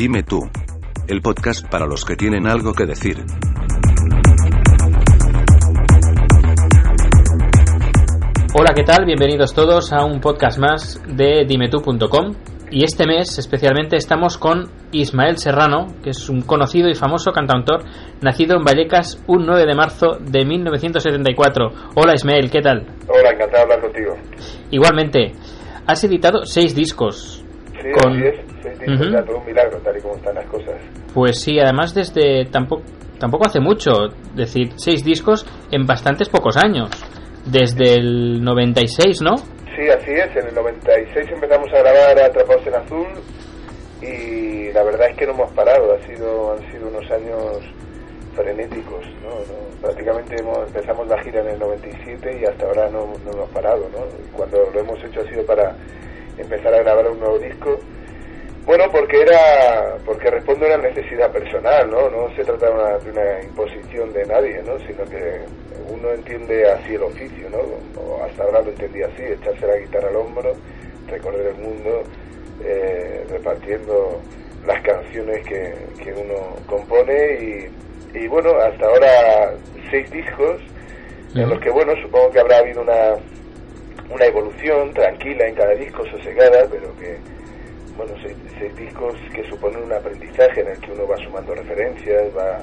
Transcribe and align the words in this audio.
Dime 0.00 0.22
tú. 0.22 0.40
El 1.08 1.20
podcast 1.20 1.68
para 1.68 1.84
los 1.84 2.06
que 2.06 2.16
tienen 2.16 2.46
algo 2.46 2.72
que 2.72 2.86
decir. 2.86 3.18
Hola, 8.54 8.72
¿qué 8.74 8.82
tal? 8.82 9.04
Bienvenidos 9.04 9.52
todos 9.52 9.92
a 9.92 10.02
un 10.06 10.22
podcast 10.22 10.58
más 10.58 11.02
de 11.06 11.44
dimetú.com. 11.46 12.34
Y 12.70 12.82
este 12.82 13.06
mes 13.06 13.38
especialmente 13.38 13.96
estamos 13.96 14.38
con 14.38 14.70
Ismael 14.90 15.36
Serrano, 15.36 15.88
que 16.02 16.08
es 16.08 16.30
un 16.30 16.40
conocido 16.40 16.88
y 16.88 16.94
famoso 16.94 17.32
cantautor 17.32 17.84
nacido 18.22 18.56
en 18.56 18.64
Vallecas 18.64 19.22
un 19.26 19.44
9 19.44 19.66
de 19.66 19.74
marzo 19.74 20.16
de 20.18 20.46
1974. 20.46 21.72
Hola 21.96 22.14
Ismael, 22.14 22.50
¿qué 22.50 22.62
tal? 22.62 22.86
Hola, 23.06 23.32
encantado 23.32 23.66
de 23.66 23.74
hablar 23.74 23.80
contigo. 23.82 24.16
Igualmente, 24.70 25.34
has 25.86 26.02
editado 26.04 26.46
seis 26.46 26.74
discos. 26.74 27.44
Sí, 27.82 27.88
Con- 27.92 28.12
así 28.12 28.26
es. 28.26 28.34
Seis 28.62 28.78
discos, 28.78 29.00
Ujú. 29.00 29.10
ya 29.12 29.22
todo 29.24 29.38
un 29.38 29.46
milagro, 29.46 29.78
tal 29.78 29.96
y 29.96 30.00
como 30.00 30.16
están 30.16 30.34
las 30.34 30.46
cosas. 30.46 30.74
Pues 31.14 31.40
sí, 31.40 31.58
además 31.58 31.94
desde 31.94 32.44
tampoco, 32.46 32.82
tampoco 33.18 33.46
hace 33.46 33.60
mucho, 33.60 33.90
decir, 34.34 34.72
seis 34.76 35.04
discos 35.04 35.46
en 35.70 35.86
bastantes 35.86 36.28
pocos 36.28 36.56
años. 36.56 36.90
Desde 37.46 37.94
el 37.94 38.42
96, 38.44 39.22
¿no? 39.22 39.36
Sí, 39.38 39.88
así 39.88 40.10
es. 40.10 40.36
En 40.36 40.48
el 40.48 40.54
96 40.54 41.26
empezamos 41.32 41.68
a 41.72 41.78
grabar 41.78 42.18
Atrapados 42.20 42.66
en 42.66 42.74
Azul 42.74 43.06
y 44.02 44.72
la 44.72 44.82
verdad 44.84 45.08
es 45.10 45.16
que 45.16 45.26
no 45.26 45.32
hemos 45.32 45.50
parado. 45.52 45.94
Ha 45.94 46.06
sido, 46.06 46.52
han 46.52 46.70
sido 46.70 46.88
unos 46.88 47.10
años 47.10 47.58
frenéticos, 48.34 49.04
¿no? 49.22 49.30
No, 49.30 49.80
prácticamente 49.80 50.36
hemos- 50.40 50.66
empezamos 50.68 51.06
la 51.08 51.20
gira 51.22 51.40
en 51.40 51.48
el 51.48 51.58
97 51.58 52.38
y 52.40 52.44
hasta 52.44 52.66
ahora 52.66 52.88
no, 52.90 53.06
no 53.24 53.32
hemos 53.32 53.50
parado, 53.50 53.88
¿no? 53.92 53.98
Y 54.22 54.30
cuando 54.36 54.58
lo 54.72 54.80
hemos 54.80 55.02
hecho 55.04 55.20
ha 55.20 55.28
sido 55.28 55.44
para 55.46 55.74
empezar 56.40 56.74
a 56.74 56.82
grabar 56.82 57.08
un 57.10 57.20
nuevo 57.20 57.38
disco. 57.38 57.78
Bueno, 58.66 58.84
porque 58.92 59.22
era 59.22 59.96
porque 60.04 60.30
responde 60.30 60.72
a 60.72 60.76
una 60.76 60.88
necesidad 60.88 61.30
personal, 61.32 61.90
¿no? 61.90 62.10
No 62.10 62.34
se 62.36 62.44
trata 62.44 62.66
de 62.66 62.72
una, 62.72 62.98
de 62.98 63.10
una 63.10 63.42
imposición 63.42 64.12
de 64.12 64.26
nadie, 64.26 64.62
¿no? 64.62 64.78
Sino 64.86 65.04
que 65.04 65.40
uno 65.88 66.10
entiende 66.12 66.70
así 66.70 66.94
el 66.94 67.02
oficio, 67.02 67.48
¿no? 67.50 67.58
O 68.00 68.22
hasta 68.22 68.44
ahora 68.44 68.62
lo 68.62 68.70
entendía 68.70 69.06
así, 69.06 69.22
echarse 69.22 69.66
la 69.66 69.76
guitarra 69.76 70.08
al 70.08 70.16
hombro, 70.16 70.52
recorrer 71.08 71.46
el 71.46 71.54
mundo, 71.56 72.02
eh, 72.64 73.24
repartiendo 73.30 74.20
las 74.66 74.80
canciones 74.82 75.44
que, 75.46 75.74
que 76.02 76.12
uno 76.12 76.54
compone 76.66 77.68
y, 78.14 78.18
y 78.18 78.28
bueno, 78.28 78.50
hasta 78.56 78.86
ahora 78.86 79.54
seis 79.90 80.10
discos 80.10 80.60
en 81.34 81.48
los 81.48 81.60
que, 81.60 81.70
bueno, 81.70 81.92
supongo 82.02 82.30
que 82.30 82.40
habrá 82.40 82.58
habido 82.58 82.82
una, 82.82 83.14
una 84.10 84.26
evolución 84.26 84.92
tranquila 84.92 85.46
en 85.46 85.54
cada 85.54 85.74
disco, 85.74 86.04
sosegada, 86.06 86.66
pero 86.70 86.94
que, 86.96 87.16
bueno, 87.96 88.12
seis, 88.22 88.36
seis 88.58 88.74
discos 88.76 89.14
que 89.32 89.44
suponen 89.48 89.84
un 89.84 89.92
aprendizaje 89.92 90.60
en 90.60 90.68
el 90.68 90.80
que 90.80 90.92
uno 90.92 91.06
va 91.06 91.16
sumando 91.18 91.54
referencias, 91.54 92.24
va 92.36 92.60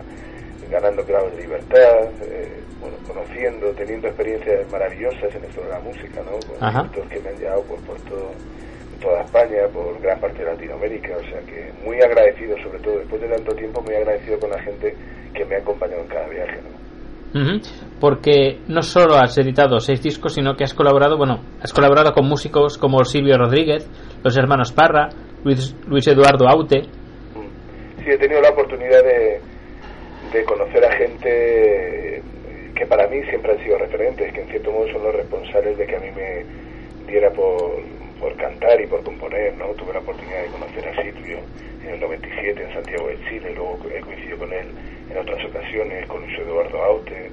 ganando 0.69 1.03
grados 1.05 1.33
de 1.35 1.43
libertad, 1.43 2.09
eh, 2.23 2.61
bueno, 2.81 2.97
conociendo, 3.07 3.71
teniendo 3.71 4.07
experiencias 4.07 4.69
maravillosas 4.69 5.33
en 5.33 5.45
esto 5.45 5.61
de 5.61 5.69
la 5.69 5.79
música, 5.79 6.21
¿no? 6.23 6.31
Con 6.31 6.73
directores 6.73 7.09
que 7.09 7.19
me 7.21 7.29
han 7.29 7.37
llevado 7.37 7.63
por, 7.63 7.79
por 7.81 7.97
todo, 8.01 8.31
toda 9.01 9.21
España, 9.21 9.67
por 9.71 9.99
gran 10.01 10.19
parte 10.19 10.39
de 10.43 10.51
Latinoamérica, 10.51 11.15
o 11.15 11.23
sea 11.23 11.39
que 11.41 11.71
muy 11.85 12.01
agradecido, 12.01 12.57
sobre 12.61 12.79
todo 12.79 12.99
después 12.99 13.21
de 13.21 13.29
tanto 13.29 13.55
tiempo, 13.55 13.81
muy 13.81 13.95
agradecido 13.95 14.39
con 14.39 14.49
la 14.51 14.59
gente 14.59 14.95
que 15.33 15.45
me 15.45 15.55
ha 15.55 15.59
acompañado 15.59 16.01
en 16.01 16.07
cada 16.07 16.27
viaje, 16.27 16.57
¿no? 16.57 16.76
Porque 17.99 18.59
no 18.67 18.81
solo 18.81 19.15
has 19.15 19.37
editado 19.37 19.79
seis 19.79 20.01
discos, 20.01 20.33
sino 20.33 20.55
que 20.55 20.63
has 20.63 20.73
colaborado, 20.73 21.17
bueno, 21.17 21.41
has 21.61 21.73
colaborado 21.73 22.13
con 22.13 22.27
músicos 22.27 22.77
como 22.77 23.03
Silvio 23.03 23.37
Rodríguez, 23.37 23.89
los 24.23 24.37
hermanos 24.37 24.71
Parra, 24.71 25.09
Luis, 25.43 25.75
Luis 25.87 26.07
Eduardo 26.07 26.47
Aute. 26.47 26.81
Mm. 27.35 28.03
Sí, 28.03 28.11
he 28.11 28.17
tenido 28.17 28.41
la 28.41 28.49
oportunidad 28.49 29.03
de, 29.03 29.41
de 30.31 30.43
conocer 30.45 30.85
a 30.85 30.91
gente 30.93 32.21
que 32.75 32.85
para 32.85 33.07
mí 33.07 33.23
siempre 33.29 33.53
han 33.53 33.63
sido 33.63 33.77
referentes, 33.79 34.31
que 34.33 34.41
en 34.41 34.49
cierto 34.49 34.71
modo 34.71 34.87
son 34.91 35.03
los 35.03 35.15
responsables 35.15 35.77
de 35.77 35.87
que 35.87 35.95
a 35.95 35.99
mí 35.99 36.11
me 36.11 36.45
diera 37.11 37.31
por, 37.31 37.81
por 38.19 38.35
cantar 38.37 38.79
y 38.81 38.87
por 38.87 39.03
componer, 39.03 39.53
¿no? 39.57 39.67
Tuve 39.75 39.93
la 39.93 39.99
oportunidad 39.99 40.41
de 40.43 40.49
conocer 40.49 40.87
a 40.87 41.01
Silvio 41.01 41.39
en 41.83 41.93
el 41.93 41.99
97 41.99 42.63
en 42.63 42.73
Santiago 42.73 43.07
de 43.07 43.19
Chile, 43.29 43.51
luego 43.55 43.79
he 43.93 44.01
coincidido 44.01 44.37
con 44.39 44.51
él 44.53 44.67
en 45.09 45.17
otras 45.17 45.43
ocasiones, 45.45 46.05
con 46.07 46.21
Luis 46.21 46.37
Eduardo 46.39 46.83
Aute, 46.83 47.31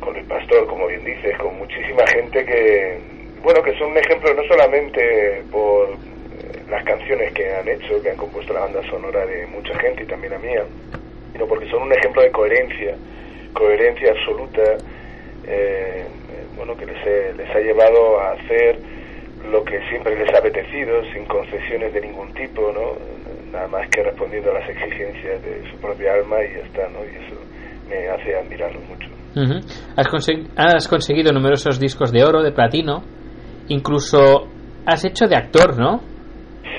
con 0.00 0.16
el 0.16 0.24
pastor, 0.24 0.66
como 0.66 0.86
bien 0.88 1.04
dices, 1.04 1.36
con 1.38 1.56
muchísima 1.56 2.04
gente 2.08 2.44
que, 2.44 2.98
bueno, 3.42 3.62
que 3.62 3.72
son 3.78 3.92
un 3.92 3.98
ejemplo 3.98 4.34
no 4.34 4.42
solamente 4.44 5.42
por 5.50 5.88
eh, 5.90 6.62
las 6.68 6.82
canciones 6.84 7.32
que 7.32 7.54
han 7.54 7.68
hecho, 7.68 8.02
que 8.02 8.10
han 8.10 8.16
compuesto 8.16 8.52
la 8.52 8.60
banda 8.60 8.82
sonora 8.90 9.24
de 9.24 9.46
mucha 9.46 9.74
gente 9.78 10.02
y 10.02 10.06
también 10.06 10.32
la 10.32 10.38
mía, 10.38 10.64
sino 11.32 11.46
porque 11.46 11.68
son 11.70 11.82
un 11.82 11.92
ejemplo 11.92 12.22
de 12.22 12.30
coherencia, 12.30 12.96
coherencia 13.54 14.10
absoluta, 14.10 14.62
eh, 15.48 16.04
eh, 16.28 16.46
bueno, 16.56 16.76
que 16.76 16.86
les, 16.86 17.06
he- 17.06 17.32
les 17.34 17.48
ha 17.54 17.60
llevado 17.60 18.20
a 18.20 18.32
hacer 18.32 18.78
lo 19.50 19.62
que 19.64 19.78
siempre 19.88 20.14
les 20.16 20.32
ha 20.34 20.38
apetecido, 20.38 21.02
sin 21.12 21.24
concesiones 21.26 21.92
de 21.92 22.00
ningún 22.00 22.32
tipo, 22.34 22.72
¿no? 22.72 22.94
Nada 23.52 23.68
más 23.68 23.88
que 23.90 24.02
respondiendo 24.02 24.50
a 24.50 24.60
las 24.60 24.68
exigencias 24.68 25.42
de 25.42 25.62
su 25.70 25.76
propia 25.78 26.14
alma 26.14 26.36
y 26.44 26.54
ya 26.54 26.64
está, 26.66 26.88
¿no? 26.88 27.04
Y 27.04 27.16
eso 27.16 27.40
me 27.88 28.08
hace 28.08 28.34
admirarlos 28.36 28.82
mucho. 28.88 29.08
Ujú. 29.36 29.54
Has, 29.96 30.06
consegui- 30.08 30.48
has 30.56 30.88
conseguido 30.88 31.32
numerosos 31.32 31.78
discos 31.78 32.10
de 32.12 32.24
oro, 32.24 32.42
de 32.42 32.52
platino, 32.52 33.02
incluso 33.68 34.48
has 34.86 35.04
hecho 35.04 35.26
de 35.26 35.36
actor, 35.36 35.78
¿no? 35.78 36.00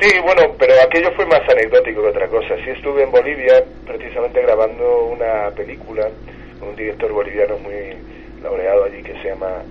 Sí, 0.01 0.09
bueno, 0.23 0.53
pero 0.59 0.73
aquello 0.85 1.09
fue 1.15 1.25
más 1.25 1.41
anecdótico 1.49 2.01
que 2.03 2.09
otra 2.09 2.27
cosa. 2.27 2.55
Sí 2.63 2.71
estuve 2.75 3.03
en 3.03 3.11
Bolivia 3.11 3.63
precisamente 3.85 4.41
grabando 4.41 5.05
una 5.07 5.49
película 5.55 6.07
con 6.59 6.69
un 6.69 6.75
director 6.75 7.11
boliviano 7.11 7.57
muy 7.57 7.97
laureado 8.43 8.85
allí 8.85 9.01
que 9.01 9.13
se 9.21 9.29
llama 9.29 9.63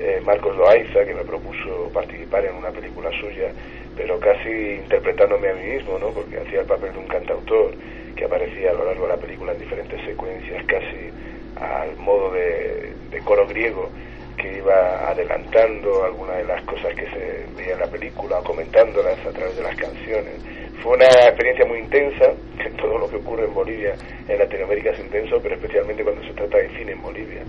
eh, 0.00 0.20
Marcos 0.24 0.56
Loaiza, 0.56 1.04
que 1.04 1.14
me 1.14 1.24
propuso 1.24 1.90
participar 1.92 2.44
en 2.46 2.54
una 2.56 2.70
película 2.70 3.10
suya, 3.20 3.52
pero 3.96 4.18
casi 4.18 4.48
interpretándome 4.76 5.50
a 5.50 5.54
mí 5.54 5.74
mismo, 5.74 5.98
¿no? 5.98 6.08
Porque 6.08 6.38
hacía 6.38 6.60
el 6.60 6.66
papel 6.66 6.92
de 6.92 6.98
un 6.98 7.06
cantautor 7.06 7.74
que 8.16 8.24
aparecía 8.24 8.70
a 8.70 8.74
lo 8.74 8.86
largo 8.86 9.02
de 9.02 9.08
la 9.08 9.20
película 9.20 9.52
en 9.52 9.58
diferentes 9.58 10.02
secuencias, 10.04 10.64
casi 10.64 11.10
al 11.56 11.94
modo 11.96 12.32
de, 12.32 12.92
de 13.10 13.20
coro 13.20 13.46
griego 13.46 13.90
que 14.38 14.56
iba 14.56 15.10
adelantando 15.10 16.04
algunas 16.04 16.38
de 16.38 16.44
las 16.44 16.62
cosas 16.62 16.94
que 16.94 17.04
se 17.10 17.44
veía 17.54 17.74
en 17.74 17.80
la 17.80 17.86
película 17.86 18.38
o 18.38 18.44
comentándolas 18.44 19.18
a 19.26 19.30
través 19.30 19.54
de 19.56 19.62
las 19.62 19.76
canciones. 19.76 20.34
Fue 20.82 20.96
una 20.96 21.04
experiencia 21.04 21.66
muy 21.66 21.80
intensa, 21.80 22.32
todo 22.78 22.96
lo 22.96 23.08
que 23.10 23.16
ocurre 23.16 23.44
en 23.44 23.52
Bolivia, 23.52 23.94
en 24.26 24.38
Latinoamérica 24.38 24.90
es 24.92 25.00
intenso, 25.00 25.38
pero 25.42 25.56
especialmente 25.56 26.02
cuando 26.02 26.22
se 26.22 26.32
trata 26.32 26.56
de 26.56 26.70
cine 26.70 26.92
en 26.92 27.02
Bolivia, 27.02 27.42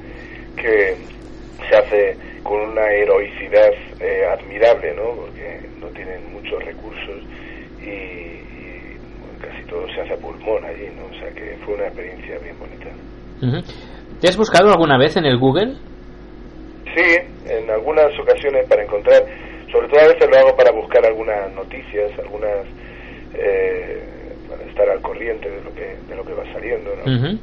que 0.58 0.98
se 1.70 1.76
hace 1.76 2.18
con 2.44 2.60
una 2.60 2.86
heroicidad 2.92 3.72
eh, 4.00 4.26
admirable, 4.26 4.94
¿no? 4.96 5.16
Porque 5.16 5.60
no 5.80 5.88
tienen 5.88 6.32
muchos 6.34 6.64
recursos 6.64 7.24
y, 7.82 7.90
y, 7.90 8.98
bueno, 9.20 9.38
casi 9.40 9.64
todo 9.66 9.88
se 9.94 10.02
hace 10.02 10.14
a 10.14 10.18
pulmón 10.18 10.64
allí, 10.66 10.88
¿no? 10.96 11.06
O 11.06 11.20
sea 11.20 11.30
que 11.34 11.58
fue 11.66 11.76
una 11.76 11.86
experiencia 11.86 12.38
bien 12.40 12.56
bonita. 12.60 12.90
¿Te 14.20 14.28
has 14.28 14.38
buscado 14.38 14.72
alguna 14.72 14.98
vez 14.98 15.18
en 15.18 15.26
el 15.26 15.38
Google? 15.38 15.76
Sí, 16.96 17.18
en 17.48 17.70
algunas 17.70 18.08
ocasiones 18.20 18.68
para 18.68 18.84
encontrar, 18.84 19.24
sobre 19.72 19.88
todo 19.88 20.02
a 20.02 20.08
veces 20.08 20.30
lo 20.30 20.38
hago 20.38 20.56
para 20.56 20.72
buscar 20.72 21.06
algunas 21.06 21.52
noticias, 21.54 22.12
algunas 22.20 22.66
eh, 23.34 24.04
para 24.50 24.64
estar 24.66 24.90
al 24.90 25.02
corriente 25.02 25.50
de 25.50 25.62
lo 25.64 25.74
que 25.74 25.96
de 26.08 26.16
lo 26.16 26.24
que 26.24 26.34
va 26.34 26.44
saliendo, 26.54 26.92
¿no? 26.98 27.04
Sí. 27.30 27.40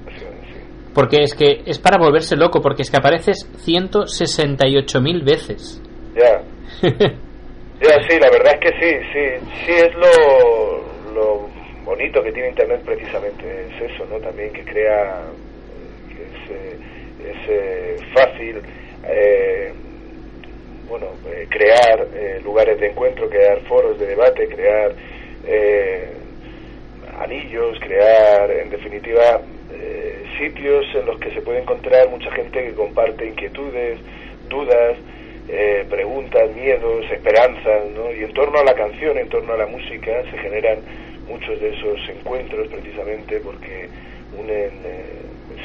Porque 0.94 1.22
es 1.22 1.34
que 1.34 1.62
es 1.66 1.78
para 1.78 1.98
volverse 1.98 2.36
loco, 2.36 2.60
porque 2.60 2.82
es 2.82 2.90
que 2.90 2.96
apareces 2.96 3.46
168.000 3.64 5.24
veces. 5.24 5.82
Ya, 6.14 6.42
ya 6.82 8.08
sí, 8.08 8.18
la 8.18 8.30
verdad 8.30 8.54
es 8.54 8.60
que 8.60 8.72
sí, 8.80 9.06
sí, 9.12 9.46
sí 9.64 9.72
es 9.72 9.94
lo, 9.94 11.12
lo 11.14 11.48
bonito 11.84 12.22
que 12.22 12.32
tiene 12.32 12.50
Internet 12.50 12.82
precisamente, 12.84 13.66
es 13.68 13.92
eso, 13.92 14.04
¿no? 14.06 14.18
También 14.18 14.52
que 14.52 14.64
crea, 14.64 15.22
que 16.08 16.22
es, 16.22 16.50
eh, 16.50 16.78
es 17.30 17.48
eh, 17.48 17.96
fácil, 18.14 18.60
eh, 19.04 19.72
bueno, 20.88 21.06
eh, 21.30 21.46
crear 21.50 22.06
eh, 22.14 22.40
lugares 22.42 22.80
de 22.80 22.88
encuentro, 22.88 23.28
crear 23.28 23.60
foros 23.68 23.98
de 23.98 24.06
debate, 24.06 24.48
crear 24.48 24.92
eh, 25.46 26.08
anillos, 27.18 27.78
crear, 27.80 28.50
en 28.50 28.70
definitiva, 28.70 29.40
sitios 30.38 30.86
en 30.94 31.06
los 31.06 31.18
que 31.18 31.30
se 31.32 31.42
puede 31.42 31.60
encontrar 31.60 32.08
mucha 32.08 32.30
gente 32.32 32.62
que 32.64 32.74
comparte 32.74 33.26
inquietudes, 33.26 33.98
dudas, 34.48 34.96
eh, 35.48 35.84
preguntas, 35.90 36.50
miedos, 36.54 37.04
esperanzas, 37.10 37.86
¿no? 37.94 38.12
Y 38.12 38.22
en 38.24 38.32
torno 38.34 38.58
a 38.58 38.64
la 38.64 38.74
canción, 38.74 39.18
en 39.18 39.28
torno 39.28 39.52
a 39.54 39.56
la 39.56 39.66
música, 39.66 40.22
se 40.30 40.38
generan 40.38 40.78
muchos 41.28 41.60
de 41.60 41.70
esos 41.74 41.98
encuentros 42.08 42.68
precisamente 42.68 43.40
porque 43.40 43.88
unen 44.38 44.70
eh, 44.84 45.04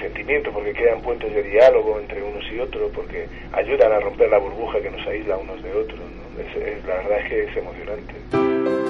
sentimientos, 0.01 0.53
porque 0.53 0.73
crean 0.73 1.01
puentes 1.01 1.33
de 1.33 1.43
diálogo 1.43 1.99
entre 1.99 2.21
unos 2.23 2.43
y 2.51 2.59
otros, 2.59 2.91
porque 2.95 3.27
ayudan 3.51 3.91
a 3.91 3.99
romper 3.99 4.29
la 4.29 4.37
burbuja 4.39 4.81
que 4.81 4.89
nos 4.89 5.05
aísla 5.07 5.37
unos 5.37 5.61
de 5.63 5.71
otros, 5.73 5.99
¿no? 5.99 6.41
Es- 6.41 6.55
es- 6.67 6.85
la 6.85 6.95
verdad 6.95 7.19
es 7.19 7.29
que 7.29 7.43
es 7.43 7.57
emocionante. 7.57 8.82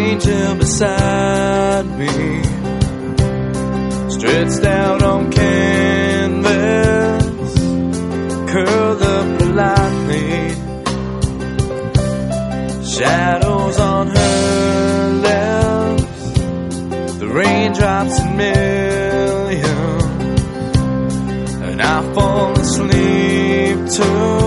Angel 0.00 0.54
beside 0.56 1.86
me, 1.98 2.08
stretched 4.08 4.64
out 4.64 5.02
on 5.02 5.30
canvas, 5.30 6.54
curled 8.50 9.02
up 9.02 9.38
politely, 9.38 10.54
shadows 12.96 13.78
on 13.78 14.06
her 14.08 15.10
lips, 15.28 16.22
the 17.18 17.28
raindrops 17.28 18.20
in 18.20 18.36
millions, 18.36 20.04
and 21.68 21.82
I 21.82 22.14
fall 22.14 22.52
asleep 22.58 23.78
to 23.96 24.39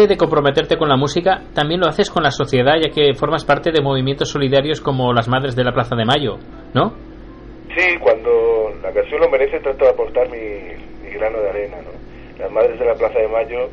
Aparte 0.00 0.14
de 0.14 0.16
comprometerte 0.16 0.78
con 0.78 0.88
la 0.88 0.96
música, 0.96 1.42
también 1.52 1.78
lo 1.78 1.86
haces 1.86 2.08
con 2.08 2.22
la 2.22 2.30
sociedad, 2.30 2.76
ya 2.82 2.88
que 2.88 3.12
formas 3.12 3.44
parte 3.44 3.70
de 3.70 3.82
movimientos 3.82 4.30
solidarios 4.30 4.80
como 4.80 5.12
las 5.12 5.28
Madres 5.28 5.54
de 5.54 5.62
la 5.62 5.72
Plaza 5.72 5.94
de 5.94 6.06
Mayo, 6.06 6.38
¿no? 6.72 6.94
Sí, 7.76 7.98
cuando 8.00 8.72
la 8.80 8.88
ocasión 8.88 9.20
lo 9.20 9.28
merece 9.28 9.60
trato 9.60 9.84
de 9.84 9.90
aportar 9.90 10.26
mi, 10.30 10.72
mi 11.04 11.10
grano 11.10 11.42
de 11.42 11.50
arena, 11.50 11.76
¿no? 11.82 11.90
Las 12.38 12.50
Madres 12.50 12.78
de 12.78 12.86
la 12.86 12.94
Plaza 12.94 13.18
de 13.18 13.28
Mayo 13.28 13.68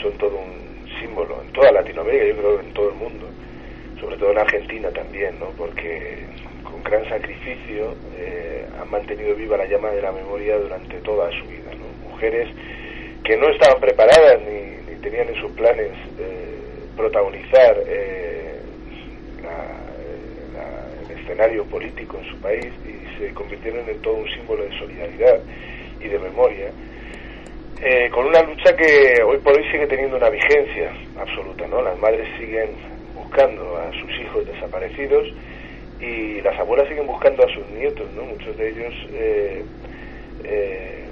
son 0.00 0.12
todo 0.18 0.36
un 0.38 0.86
símbolo 1.00 1.42
en 1.42 1.52
toda 1.52 1.72
Latinoamérica, 1.72 2.24
yo 2.26 2.36
creo 2.36 2.60
en 2.60 2.72
todo 2.72 2.88
el 2.90 2.94
mundo, 2.94 3.26
sobre 4.00 4.16
todo 4.16 4.30
en 4.30 4.38
Argentina 4.38 4.90
también, 4.90 5.40
¿no? 5.40 5.46
Porque 5.58 6.24
con 6.62 6.80
gran 6.84 7.02
sacrificio 7.08 7.96
eh, 8.16 8.64
han 8.80 8.88
mantenido 8.88 9.34
viva 9.34 9.56
la 9.56 9.66
llama 9.66 9.90
de 9.90 10.02
la 10.02 10.12
memoria 10.12 10.56
durante 10.56 11.00
toda 11.00 11.28
su 11.32 11.48
vida, 11.48 11.74
¿no? 11.74 12.10
Mujeres 12.10 12.48
que 13.24 13.36
no 13.36 13.48
estaban 13.48 13.80
preparadas 13.80 14.40
ni 14.42 14.78
tenían 15.00 15.28
en 15.28 15.34
sus 15.36 15.52
planes 15.52 15.92
eh, 16.18 16.88
protagonizar 16.96 17.76
eh, 17.86 18.62
la- 19.42 19.94
la- 20.52 21.02
el 21.02 21.10
escenario 21.18 21.66
político 21.66 22.18
en 22.18 22.24
su 22.24 22.38
país 22.40 22.72
y 22.84 23.04
se 23.18 23.32
convirtieron 23.34 23.88
en 23.88 24.00
todo 24.00 24.14
un 24.14 24.28
símbolo 24.30 24.64
de 24.64 24.78
solidaridad 24.78 25.40
y 26.00 26.08
de 26.08 26.18
memoria, 26.18 26.72
eh, 27.80 28.10
con 28.10 28.26
una 28.26 28.42
lucha 28.42 28.74
que 28.76 29.22
hoy 29.24 29.38
por 29.38 29.56
hoy 29.56 29.64
sigue 29.70 29.86
teniendo 29.86 30.16
una 30.16 30.30
vigencia 30.30 30.92
absoluta, 31.16 31.66
¿no? 31.68 31.80
Las 31.82 31.96
madres 31.98 32.26
siguen 32.38 32.76
buscando 33.14 33.76
a 33.76 33.90
sus 34.00 34.10
hijos 34.20 34.44
desaparecidos 34.46 35.26
y 36.00 36.40
las 36.42 36.58
abuelas 36.58 36.88
siguen 36.88 37.06
buscando 37.06 37.44
a 37.44 37.54
sus 37.54 37.66
nietos, 37.70 38.12
¿no? 38.14 38.24
Muchos 38.24 38.56
de 38.56 38.68
ellos, 38.68 38.94
eh, 39.12 39.64
eh, 40.44 41.07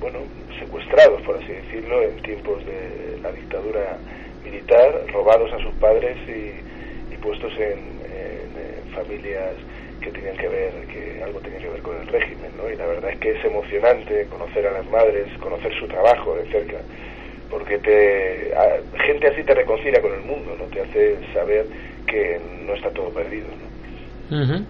bueno, 0.00 0.18
secuestrados, 0.58 1.22
por 1.22 1.36
así 1.36 1.52
decirlo, 1.52 2.02
en 2.02 2.22
tiempos 2.22 2.64
de 2.64 3.18
la 3.22 3.32
dictadura 3.32 3.98
militar, 4.44 5.06
robados 5.12 5.52
a 5.52 5.58
sus 5.58 5.74
padres 5.74 6.16
y, 6.28 7.14
y 7.14 7.16
puestos 7.18 7.52
en, 7.58 7.96
familias 8.96 9.52
que 10.00 10.10
tenían 10.10 10.36
que 10.36 10.48
ver, 10.48 10.72
que 10.86 11.22
algo 11.22 11.38
tenía 11.40 11.58
que 11.58 11.68
ver 11.68 11.82
con 11.82 12.00
el 12.00 12.06
régimen, 12.06 12.50
¿no? 12.56 12.70
Y 12.70 12.76
la 12.76 12.86
verdad 12.86 13.10
es 13.10 13.18
que 13.18 13.30
es 13.30 13.44
emocionante 13.44 14.26
conocer 14.30 14.66
a 14.66 14.72
las 14.72 14.86
madres, 14.90 15.26
conocer 15.38 15.72
su 15.78 15.86
trabajo 15.86 16.34
de 16.36 16.50
cerca, 16.50 16.78
porque 17.50 17.78
te, 17.78 18.52
gente 19.06 19.28
así 19.28 19.42
te 19.44 19.54
reconcilia 19.54 20.00
con 20.00 20.14
el 20.14 20.22
mundo, 20.22 20.56
¿no? 20.58 20.64
Te 20.64 20.80
hace 20.80 21.18
saber 21.32 21.66
que 22.06 22.40
no 22.64 22.74
está 22.74 22.90
todo 22.90 23.10
perdido, 23.10 23.48
¿no? 23.48 24.64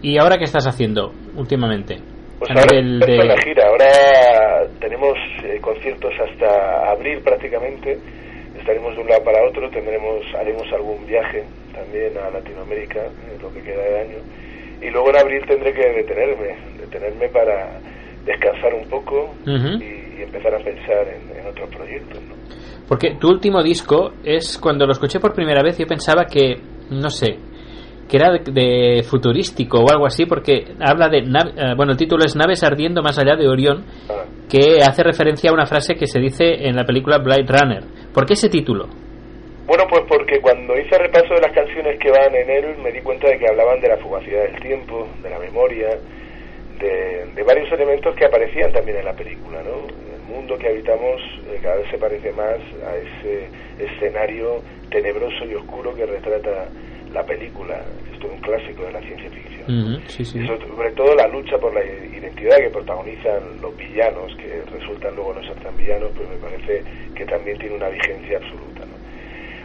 ¿Y 0.00 0.18
ahora 0.18 0.36
qué 0.36 0.44
estás 0.44 0.66
haciendo 0.66 1.12
últimamente? 1.36 1.98
Pues 2.38 2.50
ahora 2.50 2.80
la 2.80 3.36
gira, 3.42 3.68
ahora 3.68 4.66
tenemos 4.80 5.16
eh, 5.44 5.58
conciertos 5.60 6.12
hasta 6.18 6.90
abril 6.90 7.20
prácticamente, 7.22 7.98
estaremos 8.58 8.94
de 8.96 9.02
un 9.02 9.08
lado 9.08 9.24
para 9.24 9.46
otro, 9.48 9.70
tendremos, 9.70 10.24
haremos 10.38 10.66
algún 10.72 11.06
viaje 11.06 11.44
también 11.72 12.16
a 12.18 12.30
Latinoamérica, 12.30 13.00
en 13.04 13.40
lo 13.40 13.52
que 13.52 13.62
queda 13.62 13.82
de 13.82 14.00
año, 14.00 14.18
y 14.82 14.90
luego 14.90 15.10
en 15.10 15.16
abril 15.16 15.42
tendré 15.46 15.72
que 15.72 15.88
detenerme, 15.90 16.56
detenerme 16.78 17.28
para 17.28 17.78
descansar 18.24 18.74
un 18.74 18.88
poco 18.88 19.34
y 19.46 20.22
empezar 20.22 20.54
a 20.54 20.58
pensar 20.58 21.06
en, 21.08 21.38
en 21.38 21.46
otros 21.46 21.68
proyectos, 21.74 22.22
¿no? 22.22 22.34
Porque 22.88 23.16
tu 23.18 23.28
último 23.28 23.62
disco 23.62 24.12
es 24.24 24.58
cuando 24.58 24.86
lo 24.86 24.92
escuché 24.92 25.18
por 25.18 25.34
primera 25.34 25.62
vez 25.62 25.78
yo 25.78 25.86
pensaba 25.86 26.26
que, 26.26 26.56
no 26.90 27.08
sé, 27.08 27.38
que 28.08 28.16
era 28.16 28.32
de, 28.32 29.02
futurístico 29.02 29.78
o 29.78 29.90
algo 29.90 30.06
así 30.06 30.26
porque 30.26 30.64
habla 30.80 31.08
de, 31.08 31.18
eh, 31.18 31.74
bueno, 31.76 31.92
el 31.92 31.98
título 31.98 32.24
es 32.24 32.36
Naves 32.36 32.62
ardiendo 32.62 33.02
más 33.02 33.18
allá 33.18 33.36
de 33.36 33.48
Orión, 33.48 33.84
que 34.48 34.78
hace 34.82 35.02
referencia 35.02 35.50
a 35.50 35.54
una 35.54 35.66
frase 35.66 35.94
que 35.94 36.06
se 36.06 36.20
dice 36.20 36.66
en 36.66 36.76
la 36.76 36.84
película 36.84 37.18
Blade 37.18 37.46
Runner. 37.46 37.82
¿Por 38.12 38.26
qué 38.26 38.34
ese 38.34 38.48
título? 38.48 38.88
Bueno, 39.66 39.84
pues 39.88 40.02
porque 40.06 40.40
cuando 40.40 40.76
hice 40.78 40.98
repaso 40.98 41.34
de 41.34 41.40
las 41.40 41.52
canciones 41.52 41.98
que 41.98 42.10
van 42.10 42.34
en 42.34 42.50
él, 42.50 42.76
me 42.82 42.92
di 42.92 43.00
cuenta 43.00 43.28
de 43.28 43.38
que 43.38 43.48
hablaban 43.48 43.80
de 43.80 43.88
la 43.88 43.96
fugacidad 43.96 44.42
del 44.42 44.60
tiempo, 44.60 45.08
de 45.22 45.30
la 45.30 45.38
memoria, 45.38 45.88
de, 46.78 47.26
de 47.34 47.42
varios 47.42 47.72
elementos 47.72 48.14
que 48.14 48.26
aparecían 48.26 48.72
también 48.72 48.98
en 48.98 49.06
la 49.06 49.14
película, 49.14 49.62
¿no? 49.62 49.88
El 50.14 50.22
mundo 50.28 50.58
que 50.58 50.68
habitamos 50.68 51.20
eh, 51.48 51.58
cada 51.62 51.76
vez 51.76 51.90
se 51.90 51.96
parece 51.96 52.30
más 52.32 52.58
a 52.84 52.96
ese 52.96 53.48
escenario 53.78 54.60
tenebroso 54.90 55.44
y 55.46 55.54
oscuro 55.54 55.94
que 55.94 56.04
retrata 56.04 56.68
la 57.14 57.24
película, 57.24 57.80
que 58.04 58.12
es 58.12 58.18
todo 58.18 58.32
un 58.32 58.40
clásico 58.40 58.82
de 58.84 58.92
la 58.92 59.00
ciencia 59.00 59.30
ficción. 59.30 60.02
Sí, 60.08 60.24
sí. 60.24 60.46
Sobre 60.46 60.90
todo 60.92 61.14
la 61.14 61.28
lucha 61.28 61.56
por 61.58 61.72
la 61.72 61.82
identidad 61.84 62.58
que 62.58 62.70
protagonizan 62.70 63.60
los 63.62 63.74
villanos, 63.76 64.34
que 64.36 64.62
resultan 64.70 65.14
luego 65.14 65.32
no 65.32 65.42
ser 65.42 65.54
tan 65.62 65.76
villanos, 65.76 66.10
pues 66.14 66.28
me 66.28 66.36
parece 66.36 66.82
que 67.14 67.24
también 67.24 67.56
tiene 67.58 67.76
una 67.76 67.88
vigencia 67.88 68.36
absoluta. 68.36 68.84
¿no? 68.84 69.04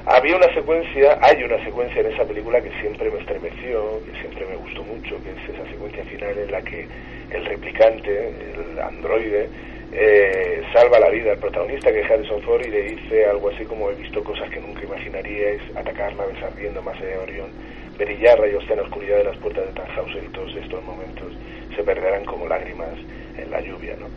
Había 0.06 0.38
una 0.38 0.54
secuencia, 0.54 1.20
hay 1.22 1.44
una 1.44 1.64
secuencia 1.66 2.02
en 2.02 2.14
esa 2.14 2.24
película 2.24 2.62
que 2.62 2.72
siempre 2.80 3.12
me 3.12 3.20
estremeció, 3.20 4.00
que 4.06 4.20
siempre 4.22 4.46
me 4.46 4.56
gustó 4.56 4.84
mucho, 4.84 5.22
que 5.24 5.32
es 5.32 5.56
esa 5.56 5.70
secuencia 5.70 6.04
final 6.06 6.38
en 6.38 6.52
la 6.52 6.62
que 6.62 6.88
el 7.32 7.46
replicante, 7.46 8.30
el 8.30 8.80
androide, 8.80 9.50
eh, 9.92 10.62
salva 10.72 11.00
la 11.00 11.10
vida 11.10 11.32
al 11.32 11.40
protagonista 11.40 11.92
que 11.92 12.02
es 12.02 12.12
Harrison 12.12 12.42
Ford 12.44 12.62
y 12.66 12.70
le 12.70 12.82
dice 12.84 13.26
algo 13.26 13.50
así 13.50 13.66
como 13.66 13.90
he 13.90 13.96
visto 13.96 14.24
cosas 14.24 14.50
que 14.50 14.60
nunca 14.60 14.84
imaginaríais, 14.84 15.62
atacar 15.76 16.16
naves 16.16 16.42
ardiendo 16.44 16.82
más 16.82 16.96
allá 16.98 17.10
de 17.10 17.18
Orión, 17.18 17.50
brillar 17.98 18.40
rayos 18.40 18.64
en 18.70 18.78
la 18.78 18.84
oscuridad 18.84 19.18
de 19.18 19.24
las 19.26 19.38
puertas 19.38 19.66
de 19.66 19.74
Tannhauser 19.74 20.24
y 20.24 20.28
todos 20.28 20.56
estos 20.56 20.84
momentos 20.84 21.34
se 21.76 21.84
perderán 21.84 22.24
como 22.26 22.48
lágrimas 22.48 22.94
en 23.38 23.50
la 23.50 23.62
lluvia. 23.62 23.96
¿no? 24.00 24.08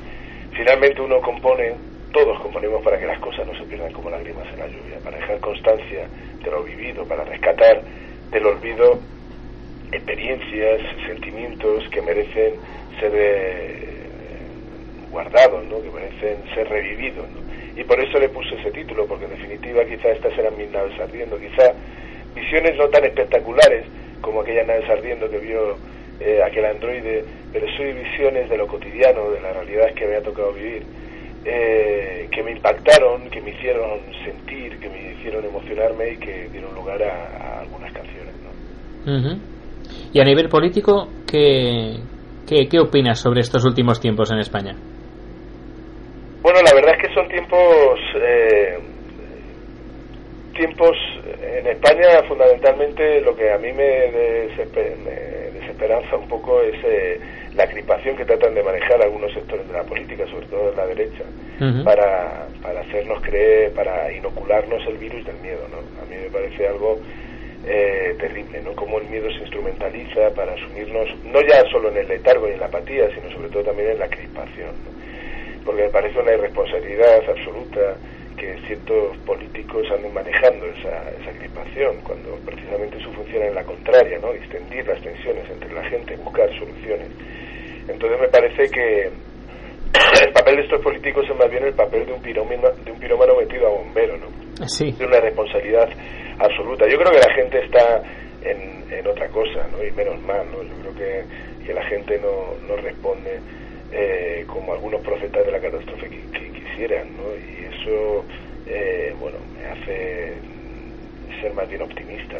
Finalmente 0.53 1.01
uno 1.01 1.21
compone, 1.21 1.75
todos 2.13 2.39
componemos 2.41 2.83
para 2.83 2.99
que 2.99 3.07
las 3.07 3.19
cosas 3.21 3.47
no 3.47 3.57
se 3.57 3.65
pierdan 3.65 3.93
como 3.93 4.11
lágrimas 4.11 4.47
en 4.53 4.59
la 4.59 4.67
lluvia, 4.67 4.99
para 5.03 5.17
dejar 5.17 5.41
constancia 5.41 6.07
de 6.45 6.51
lo 6.51 6.63
vivido, 6.63 7.07
para 7.07 7.25
rescatar 7.25 7.83
del 8.31 8.47
olvido 8.47 8.99
experiencias, 9.91 10.81
sentimientos 11.07 11.89
que 11.91 12.03
merecen 12.03 12.55
ser 12.99 13.13
eh, 13.15 13.92
guardados, 15.13 15.65
¿no? 15.67 15.81
que 15.81 15.91
merecen 15.91 16.39
ser 16.55 16.69
revividos. 16.69 17.27
Y 17.77 17.85
por 17.85 18.01
eso 18.01 18.19
le 18.19 18.29
puse 18.29 18.57
ese 18.57 18.71
título, 18.73 19.07
porque 19.07 19.27
en 19.27 19.31
definitiva 19.33 19.85
quizá 19.85 20.09
estas 20.11 20.37
eran 20.37 20.57
mis 20.57 20.71
naves 20.71 20.99
ardiendo, 20.99 21.39
quizá 21.39 21.73
visiones 22.35 22.77
no 22.77 22.89
tan 22.89 23.05
espectaculares 23.05 23.87
como 24.21 24.41
aquellas 24.41 24.67
naves 24.67 24.89
ardiendo 24.89 25.29
que 25.31 25.39
vio 25.39 25.77
eh, 26.21 26.41
aquel 26.43 26.65
androide, 26.65 27.25
pero 27.53 27.67
soy 27.77 27.93
visiones 27.93 28.49
de 28.49 28.57
lo 28.57 28.67
cotidiano, 28.67 29.31
de 29.31 29.41
las 29.41 29.55
realidades 29.55 29.95
que 29.95 30.07
me 30.07 30.17
ha 30.17 30.23
tocado 30.23 30.53
vivir, 30.53 30.83
eh, 31.45 32.29
que 32.31 32.43
me 32.43 32.53
impactaron, 32.53 33.29
que 33.31 33.41
me 33.41 33.51
hicieron 33.51 34.01
sentir, 34.25 34.79
que 34.79 34.89
me 34.89 35.13
hicieron 35.13 35.45
emocionarme 35.45 36.13
y 36.13 36.17
que 36.17 36.49
dieron 36.51 36.75
lugar 36.75 37.03
a, 37.03 37.61
algunas 37.61 37.93
canciones. 37.93 38.35
¿no? 39.05 39.19
Ujú. 39.19 39.41
Y 40.13 40.21
a 40.21 40.25
nivel 40.25 40.49
político, 40.49 41.09
¿qué, 41.27 41.97
qué, 42.47 42.69
qué 42.69 42.79
opinas 42.79 43.19
sobre 43.19 43.41
estos 43.41 43.65
últimos 43.65 44.01
tiempos 44.01 44.31
en 44.31 44.39
España? 44.39 44.77
Bueno, 46.43 46.61
la 46.63 46.75
verdad 46.75 46.97
es 47.01 47.09
que 47.09 47.15
son 47.15 47.29
tiempos 47.29 48.01
eh, 48.17 48.79
tiempos 50.55 50.97
en 51.41 51.67
España 51.67 52.23
fundamentalmente 52.29 53.21
lo 53.23 53.35
que 53.35 53.51
a 53.51 53.59
mí 53.59 53.73
me, 53.73 54.13
desesper- 54.13 54.97
me 54.99 55.59
desesperanza 55.59 56.17
un 56.17 56.29
poco 56.29 56.61
es 56.63 56.75
eh, 56.85 57.21
la 57.55 57.67
crispación 57.69 58.17
que 58.17 58.25
tratan 58.25 58.55
de 58.55 58.63
manejar 58.63 59.03
algunos 59.03 59.33
sectores 59.33 59.67
de 59.67 59.73
la 59.73 59.85
política, 59.85 60.27
sobre 60.27 60.47
todo 60.47 60.71
de 60.71 60.77
la 60.77 60.87
derecha, 60.87 61.25
para, 61.85 62.49
para 62.61 62.81
hacernos 62.81 63.21
creer, 63.23 63.73
para 63.73 64.13
inocularnos 64.13 64.85
el 64.89 64.99
virus 64.99 65.25
del 65.25 65.37
miedo, 65.37 65.67
¿no? 65.71 65.79
A 66.03 66.07
mí 66.07 66.17
me 66.17 66.29
parece 66.31 66.67
algo 66.67 66.99
eh, 67.65 68.15
terrible, 68.19 68.61
¿no? 68.63 68.75
Cómo 68.75 68.99
el 68.99 69.05
miedo 69.07 69.31
se 69.31 69.39
instrumentaliza 69.41 70.35
para 70.35 70.53
asumirnos, 70.53 71.09
no 71.25 71.41
ya 71.43 71.63
solo 71.71 71.89
en 71.91 71.99
el 71.99 72.09
letargo 72.09 72.49
y 72.49 72.53
en 72.53 72.61
la 72.61 72.67
apatía, 72.67 73.09
sino 73.15 73.31
sobre 73.33 73.49
todo 73.49 73.63
también 73.65 73.91
en 73.93 73.99
la 74.01 74.09
crispación, 74.09 74.75
¿no? 74.85 74.93
Porque 75.65 75.83
me 75.83 75.89
parece 75.91 76.19
una 76.19 76.33
irresponsabilidad 76.33 77.29
absoluta 77.29 77.97
que 78.37 78.57
ciertos 78.67 79.17
políticos 79.19 79.87
anden 79.93 80.13
manejando 80.13 80.67
esa, 80.67 81.11
esa 81.11 81.39
crispación, 81.39 81.97
cuando 82.03 82.35
precisamente 82.45 82.99
su 83.01 83.13
función 83.13 83.43
es 83.45 83.55
la 83.55 83.65
contraria, 83.65 84.19
¿no? 84.19 84.33
Extendir 84.33 84.87
las 84.87 85.01
tensiones 85.01 85.49
entre 85.51 85.73
la 85.73 85.85
gente, 85.85 86.17
buscar 86.17 86.49
soluciones. 86.59 87.09
Entonces 87.89 88.21
me 88.21 88.29
parece 88.29 88.69
que 88.71 89.11
el 90.25 90.33
papel 90.33 90.57
de 90.57 90.63
estos 90.63 90.81
políticos 90.83 91.25
es 91.29 91.37
más 91.37 91.51
bien 91.51 91.65
el 91.65 91.75
papel 91.75 92.07
de 92.07 92.13
un 92.13 92.23
pirómano, 92.23 92.71
de 92.85 92.91
un 92.91 92.99
pirómano 92.99 93.37
metido 93.37 93.67
a 93.67 93.71
bombero, 93.71 94.17
¿no? 94.17 94.69
Sí. 94.69 94.93
de 94.93 95.07
una 95.07 95.21
responsabilidad 95.21 95.89
absoluta. 96.39 96.87
Yo 96.89 96.99
creo 96.99 97.11
que 97.11 97.29
la 97.29 97.35
gente 97.35 97.65
está 97.65 98.03
en, 98.43 98.93
en 98.93 99.07
otra 99.07 99.29
cosa, 99.29 99.67
¿no? 99.71 99.85
Y 99.85 99.91
menos 99.93 100.21
mal, 100.23 100.47
¿no? 100.51 100.63
Yo 100.63 100.75
creo 100.81 100.95
que, 100.95 101.65
que 101.67 101.75
la 101.75 101.85
gente 101.87 102.19
no, 102.19 102.55
no 102.67 102.77
responde 102.77 103.41
eh, 103.93 104.45
como 104.47 104.73
algunos 104.73 105.01
profetas 105.03 105.45
de 105.45 105.53
la 105.53 105.61
catástrofe 105.61 106.09
que, 106.09 106.51
quisieran, 106.53 107.09
¿no? 107.17 107.35
Y 107.37 107.65
eso, 107.67 108.25
eh, 108.67 109.15
bueno, 109.21 109.39
me 109.55 109.67
hace 109.67 110.35
ser 111.41 111.53
más 111.55 111.69
bien 111.69 111.83
optimista. 111.83 112.39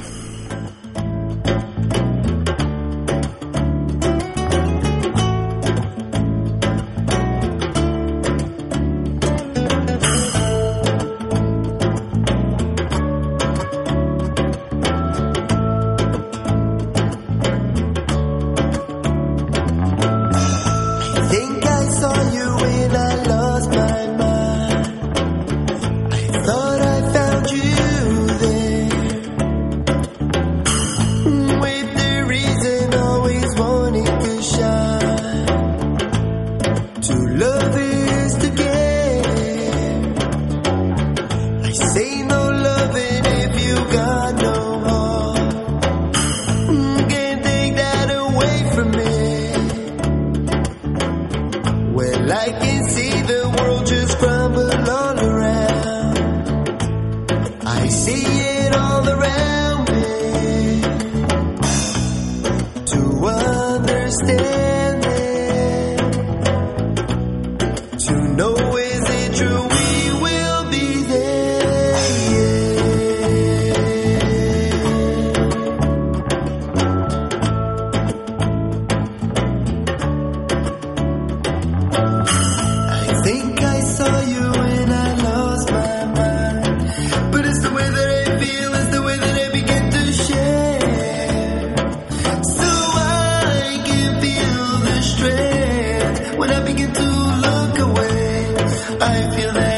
I 99.05 99.29
feel 99.35 99.53
that 99.53 99.72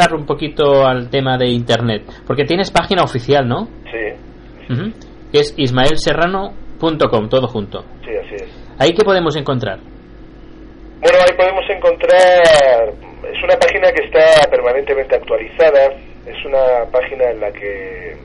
pasar 0.00 0.14
un 0.14 0.24
poquito 0.26 0.86
al 0.86 1.10
tema 1.10 1.36
de 1.36 1.48
Internet, 1.48 2.02
porque 2.26 2.44
tienes 2.44 2.70
página 2.70 3.02
oficial, 3.02 3.46
¿no? 3.46 3.68
Sí, 3.90 4.72
Ujú. 4.72 4.92
Que 5.32 5.40
es 5.40 5.54
ismaelserrano.com, 5.56 7.28
todo 7.28 7.46
junto. 7.48 7.82
sí, 8.04 8.10
así 8.16 8.34
es. 8.36 8.74
¿Ahí 8.78 8.92
qué 8.92 9.04
podemos 9.04 9.36
encontrar? 9.36 9.78
Bueno, 11.02 11.18
ahí 11.20 11.36
podemos 11.36 11.64
encontrar, 11.68 12.92
es 13.32 13.42
una 13.44 13.56
página 13.56 13.90
que 13.92 14.04
está 14.06 14.48
permanentemente 14.50 15.16
actualizada, 15.16 15.92
es 16.26 16.44
una 16.46 16.84
página 16.90 17.30
en 17.30 17.40
la 17.40 17.50
que 17.52 18.12
eh, 18.12 18.16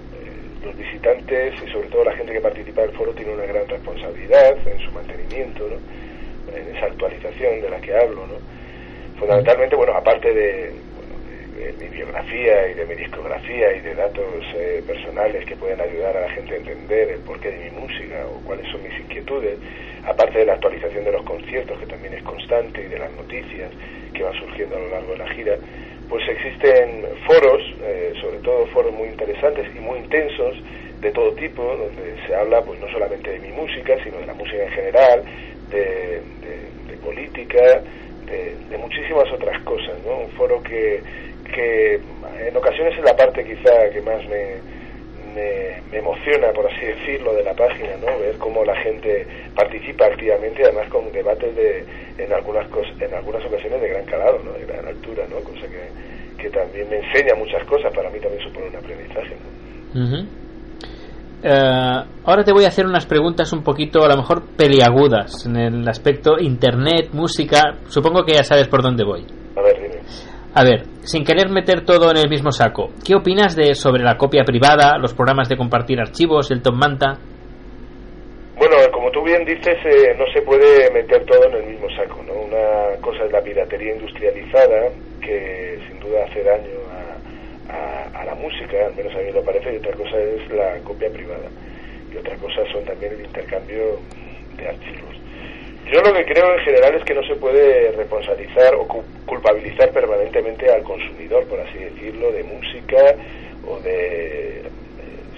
los 0.64 0.76
visitantes 0.78 1.54
y 1.66 1.72
sobre 1.72 1.88
todo 1.90 2.04
la 2.06 2.16
gente 2.16 2.34
que 2.34 2.42
participa 2.42 2.82
del 2.82 2.92
foro 2.92 3.12
tiene 3.14 3.34
una 3.34 3.46
gran 3.46 3.68
responsabilidad 3.68 4.56
en 4.68 4.80
su 4.80 4.92
mantenimiento, 4.92 5.68
¿no? 5.68 6.56
en 6.56 6.76
esa 6.76 6.86
actualización 6.86 7.62
de 7.62 7.70
la 7.70 7.80
que 7.82 7.96
hablo. 7.96 8.28
¿no? 8.28 8.36
Fundamentalmente, 9.20 9.76
bueno, 9.76 9.94
aparte 9.94 10.34
de, 10.34 10.74
de- 11.56 11.74
mi 11.74 11.90
biografía 11.90 12.68
y 12.68 12.74
de 12.76 12.86
mi 12.86 12.96
discografía 12.96 13.74
y 13.74 13.82
de 13.82 13.96
datos 13.96 14.44
eh, 14.56 14.84
personales 14.86 15.46
que 15.46 15.56
pueden 15.56 15.82
ayudar 15.82 16.16
a 16.18 16.22
la 16.22 16.30
gente 16.30 16.54
a 16.54 16.58
entender 16.58 17.10
el 17.12 17.22
porqué 17.22 17.50
de 17.52 17.60
mi 17.72 17.72
música 17.72 18.28
o 18.28 18.42
cuáles 18.44 18.68
son 18.72 18.84
mis 18.84 19.00
inquietudes, 19.00 19.60
aparte 20.04 20.40
de 20.40 20.46
la 20.46 20.54
actualización 20.54 21.04
de 21.06 21.12
los 21.12 21.24
conciertos, 21.24 21.80
que 21.80 21.88
también 21.88 22.14
es 22.14 22.24
constante, 22.24 22.82
y 22.84 22.88
de 22.88 23.00
las 23.00 23.12
noticias 23.14 23.72
que 24.14 24.24
van 24.24 24.34
surgiendo 24.36 24.76
a 24.78 24.80
lo 24.80 24.90
largo 24.90 25.12
de 25.14 25.18
la 25.20 25.30
gira, 25.30 25.58
pues 26.08 26.28
existen 26.30 27.08
foros, 27.26 27.62
eh, 27.82 28.14
sobre 28.22 28.40
todo 28.40 28.68
foros 28.68 28.94
muy 28.94 29.08
interesantes 29.10 29.68
y 29.76 29.80
muy 29.80 30.00
intensos, 30.00 30.56
de 31.02 31.12
todo 31.12 31.34
tipo, 31.34 31.64
donde 31.64 32.16
se 32.28 32.36
habla 32.36 32.64
pues 32.64 32.80
no 32.80 32.88
solamente 32.90 33.32
de 33.32 33.40
mi 33.40 33.52
música, 33.52 33.98
sino 34.04 34.20
de 34.20 34.28
la 34.28 34.34
música 34.34 34.64
en 34.64 34.70
general, 34.72 35.26
de, 35.70 36.22
de- 36.42 36.72
de 36.88 36.98
política, 36.98 37.84
de, 38.28 38.58
de 38.70 38.78
muchísimas 38.78 39.32
otras 39.32 39.60
cosas, 39.64 40.02
¿no? 40.04 40.18
Un 40.18 40.30
foro 40.32 40.62
que, 40.64 41.04
que 41.56 41.96
en 42.48 42.56
ocasiones 42.58 42.94
es 42.98 43.04
la 43.04 43.16
parte 43.16 43.44
quizá 43.44 43.90
que 43.92 44.02
más 44.02 44.22
me, 44.28 44.60
me, 45.34 45.98
emociona, 45.98 46.52
por 46.54 46.66
así 46.72 46.86
decirlo, 46.86 47.34
de 47.34 47.44
la 47.44 47.54
página, 47.54 47.96
¿no? 47.98 48.20
Ver 48.20 48.38
cómo 48.38 48.64
la 48.66 48.76
gente 48.84 49.26
participa 49.56 50.06
activamente, 50.08 50.64
además 50.64 50.90
con 50.90 51.10
debates 51.12 51.56
de, 51.56 51.86
en 52.18 52.34
algunas 52.34 52.70
cos- 52.70 52.94
en 53.02 53.14
algunas 53.14 53.44
ocasiones 53.46 53.80
de 53.82 53.88
gran 53.90 54.06
calado, 54.06 54.40
¿no? 54.44 54.52
De 54.54 54.66
gran 54.66 54.86
altura, 54.86 55.24
¿no? 55.30 55.38
Cosa 55.38 55.66
que, 55.68 56.42
que 56.44 56.50
también 56.50 56.90
me 56.90 56.98
enseña 56.98 57.34
muchas 57.36 57.64
cosas, 57.66 57.94
para 57.96 58.10
mí 58.10 58.20
también 58.20 58.44
supone 58.44 58.68
un 58.68 58.76
aprendizaje, 58.76 59.36
¿no? 59.94 60.00
Eh, 61.44 62.04
ahora 62.26 62.44
te 62.44 62.52
voy 62.52 62.66
a 62.66 62.70
hacer 62.70 62.86
unas 62.86 63.06
preguntas 63.06 63.54
un 63.54 63.64
poquito, 63.64 64.04
a 64.04 64.10
lo 64.10 64.18
mejor 64.18 64.44
peliagudas, 64.58 65.46
en 65.46 65.56
el 65.58 65.88
aspecto 65.88 66.40
internet, 66.40 67.10
música. 67.14 67.78
Supongo 67.88 68.24
que 68.26 68.34
ya 68.34 68.44
sabes 68.44 68.68
por 68.68 68.82
dónde 68.82 69.04
voy. 69.06 69.26
A 70.58 70.64
ver, 70.64 70.84
sin 71.04 71.26
querer 71.26 71.50
meter 71.50 71.84
todo 71.84 72.12
en 72.12 72.18
el 72.18 72.30
mismo 72.30 72.50
saco, 72.52 72.94
¿qué 73.06 73.14
opinas 73.16 73.56
de 73.56 73.76
sobre 73.76 74.04
la 74.04 74.16
copia 74.18 74.44
privada, 74.46 74.98
los 74.98 75.14
programas 75.14 75.50
de 75.50 75.58
compartir 75.58 76.00
archivos, 76.00 76.50
el 76.50 76.62
Top 76.62 76.76
Manta? 76.76 77.20
Bueno, 78.58 78.78
como 78.94 79.12
tú 79.12 79.22
bien 79.24 79.44
dices, 79.44 79.76
eh, 79.84 80.16
no 80.18 80.24
se 80.34 80.42
puede 80.44 80.90
meter 80.94 81.26
todo 81.26 81.44
en 81.50 81.56
el 81.56 81.72
mismo 81.72 81.88
saco, 81.98 82.24
¿no? 82.24 82.34
Una 82.48 82.96
cosa 83.02 83.26
es 83.26 83.32
la 83.34 83.42
piratería 83.42 83.96
industrializada, 83.96 84.92
que 85.20 85.78
sin 85.90 86.00
duda 86.00 86.24
hace 86.24 86.42
daño 86.42 86.80
a, 86.88 87.76
a- 87.76 88.22
a 88.22 88.26
la 88.26 88.36
música, 88.36 88.78
al 88.88 88.96
menos 88.96 89.14
a 89.14 89.20
mí 89.20 89.32
lo 89.34 89.44
parece, 89.44 89.74
y 89.74 89.78
otra 89.78 89.92
cosa 89.92 90.18
es 90.18 90.50
la 90.56 90.80
copia 90.88 91.10
privada. 91.12 91.50
Y 92.14 92.18
otra 92.18 92.38
cosa 92.38 92.64
son 92.72 92.86
también 92.86 93.12
el 93.12 93.26
intercambio 93.26 94.00
de 94.56 94.68
archivos. 94.70 95.16
Yo 95.92 96.02
lo 96.02 96.14
que 96.14 96.26
creo 96.26 96.54
en 96.54 96.60
general 96.62 96.96
es 96.96 97.04
que 97.04 97.14
no 97.14 97.24
se 97.24 97.36
puede 97.36 97.92
responsabilizar 97.92 98.74
o 98.76 98.88
cu- 98.88 99.04
culpabilizar 99.26 99.92
permanentemente 99.92 100.70
al 100.72 100.82
consumidor, 100.84 101.46
por 101.46 101.60
así 101.60 101.78
decirlo, 101.78 102.32
de 102.32 102.44
música 102.44 103.16
o 103.68 103.80
de 103.82 104.62
eh, 104.62 104.64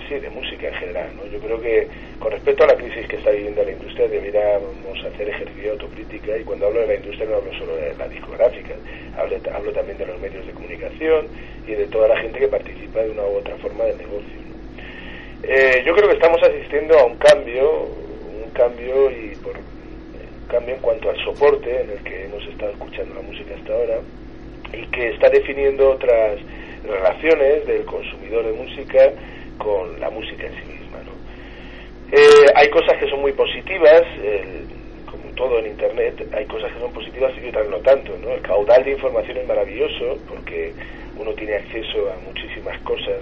sí, 0.08 0.16
de 0.20 0.30
música 0.30 0.70
en 0.70 0.74
general. 0.76 1.10
¿no? 1.18 1.26
Yo 1.28 1.40
creo 1.40 1.60
que 1.60 1.88
con 2.20 2.32
respecto 2.32 2.64
a 2.64 2.68
la 2.68 2.76
crisis 2.76 3.06
que 3.08 3.18
está 3.18 3.32
viviendo 3.32 3.62
la 3.64 3.72
industria 3.72 4.08
deberíamos 4.08 5.04
hacer 5.06 5.28
ejercicio 5.30 5.64
de 5.64 5.70
autocrítica 5.72 6.38
y 6.38 6.44
cuando 6.44 6.68
hablo 6.68 6.80
de 6.80 6.88
la 6.88 6.96
industria 6.96 7.28
no 7.30 7.36
hablo 7.36 7.54
solo 7.60 7.76
de 7.76 7.94
la 7.98 8.08
discográfica, 8.08 8.74
hablo, 9.18 9.36
hablo 9.54 9.72
también 9.74 9.98
de 9.98 10.06
los 10.06 10.20
medios 10.22 10.46
de 10.48 10.54
comunicación 10.54 11.28
y 11.68 11.74
de 11.74 11.88
toda 11.88 12.08
la 12.08 12.18
gente 12.20 12.40
que 12.40 12.48
participa 12.48 13.02
de 13.02 13.12
una 13.12 13.24
u 13.24 13.36
otra 13.38 13.56
forma 13.58 13.84
del 13.84 13.98
negocio. 13.98 14.38
Eh, 15.44 15.84
yo 15.86 15.94
creo 15.94 16.08
que 16.08 16.16
estamos 16.16 16.42
asistiendo 16.42 16.98
a 16.98 17.06
un 17.06 17.18
cambio, 17.18 17.84
un 18.44 18.50
cambio 18.54 19.12
y 19.12 19.36
por 19.44 19.54
cambio 20.48 20.76
en 20.76 20.82
cuanto 20.82 21.10
al 21.10 21.18
soporte 21.24 21.82
en 21.82 21.90
el 21.92 22.04
que 22.04 22.26
hemos 22.26 22.46
estado 22.48 22.72
escuchando 22.72 23.16
la 23.16 23.22
música 23.22 23.56
hasta 23.56 23.74
ahora 23.74 24.00
y 24.74 24.86
que 24.88 25.10
está 25.10 25.30
definiendo 25.30 25.92
otras 25.92 26.40
relaciones 26.84 27.66
del 27.68 27.86
consumidor 27.86 28.46
de 28.46 28.54
música 28.54 29.12
con 29.58 30.00
la 30.00 30.10
música 30.10 30.48
en 30.48 30.54
sí 30.56 30.74
misma. 30.74 31.00
¿no? 31.04 31.12
Eh, 32.18 32.46
hay 32.56 32.70
cosas 32.70 32.98
que 33.00 33.10
son 33.10 33.22
muy 33.22 33.34
positivas, 33.34 34.04
el- 34.24 34.68
como 35.10 35.24
todo 35.36 35.60
en 35.60 35.68
Internet, 35.68 36.28
hay 36.34 36.46
cosas 36.46 36.72
que 36.74 36.80
son 36.80 36.92
positivas 36.94 37.32
y 37.44 37.48
otras 37.50 37.68
no 37.70 37.78
tanto. 37.80 38.18
¿no? 38.22 38.32
El 38.34 38.42
caudal 38.42 38.84
de 38.84 38.92
información 38.92 39.38
es 39.38 39.48
maravilloso 39.48 40.18
porque 40.28 40.74
uno 41.18 41.34
tiene 41.34 41.56
acceso 41.56 42.12
a 42.12 42.16
muchísimas 42.28 42.80
cosas 42.82 43.20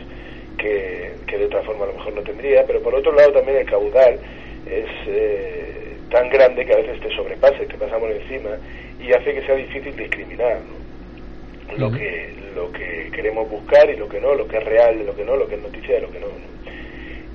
que, 0.57 1.11
que 1.27 1.37
de 1.37 1.45
otra 1.45 1.61
forma 1.63 1.85
a 1.85 1.87
lo 1.87 1.93
mejor 1.93 2.13
no 2.13 2.21
tendría, 2.21 2.65
pero 2.65 2.81
por 2.81 2.93
otro 2.95 3.11
lado 3.13 3.31
también 3.33 3.57
el 3.59 3.65
caudal 3.65 4.19
es 4.65 4.85
eh, 5.07 5.84
tan 6.09 6.29
grande 6.29 6.65
que 6.65 6.73
a 6.73 6.77
veces 6.77 6.99
te 7.01 7.15
sobrepasa 7.15 7.63
y 7.63 7.67
te 7.67 7.77
pasamos 7.77 8.09
encima 8.11 8.51
y 8.99 9.11
hace 9.13 9.33
que 9.33 9.41
sea 9.45 9.55
difícil 9.55 9.95
discriminar 9.95 10.59
¿no? 10.59 11.77
lo 11.77 11.91
que 11.91 12.33
lo 12.55 12.71
que 12.71 13.11
queremos 13.11 13.49
buscar 13.49 13.89
y 13.89 13.97
lo 13.97 14.07
que 14.07 14.19
no, 14.21 14.33
lo 14.33 14.47
que 14.47 14.57
es 14.57 14.63
real 14.63 14.97
de 14.97 15.03
lo 15.03 15.15
que 15.15 15.25
no, 15.25 15.35
lo 15.35 15.47
que 15.47 15.55
es 15.55 15.61
noticia 15.61 15.95
de 15.95 16.01
lo 16.01 16.11
que 16.11 16.19
no. 16.19 16.27
¿no? 16.27 16.55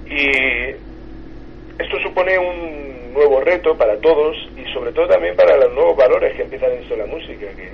Y 0.06 0.74
esto 1.78 2.00
supone 2.02 2.38
un 2.38 3.12
nuevo 3.12 3.40
reto 3.40 3.76
para 3.76 3.98
todos 3.98 4.36
y 4.56 4.64
sobre 4.72 4.92
todo 4.92 5.08
también 5.08 5.36
para 5.36 5.56
los 5.56 5.72
nuevos 5.74 5.96
valores 5.96 6.34
que 6.34 6.42
empiezan 6.42 6.70
en 6.72 6.98
la 6.98 7.06
música, 7.06 7.46
que, 7.54 7.70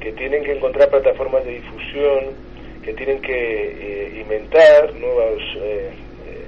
que 0.00 0.12
tienen 0.12 0.44
que 0.44 0.52
encontrar 0.52 0.90
plataformas 0.90 1.44
de 1.44 1.52
difusión, 1.52 2.34
que 2.82 2.92
tienen 2.92 3.20
que 3.20 3.32
eh, 3.32 4.20
inventar 4.20 4.92
nuevos 4.94 5.42
eh, 5.56 5.90
eh, 6.28 6.44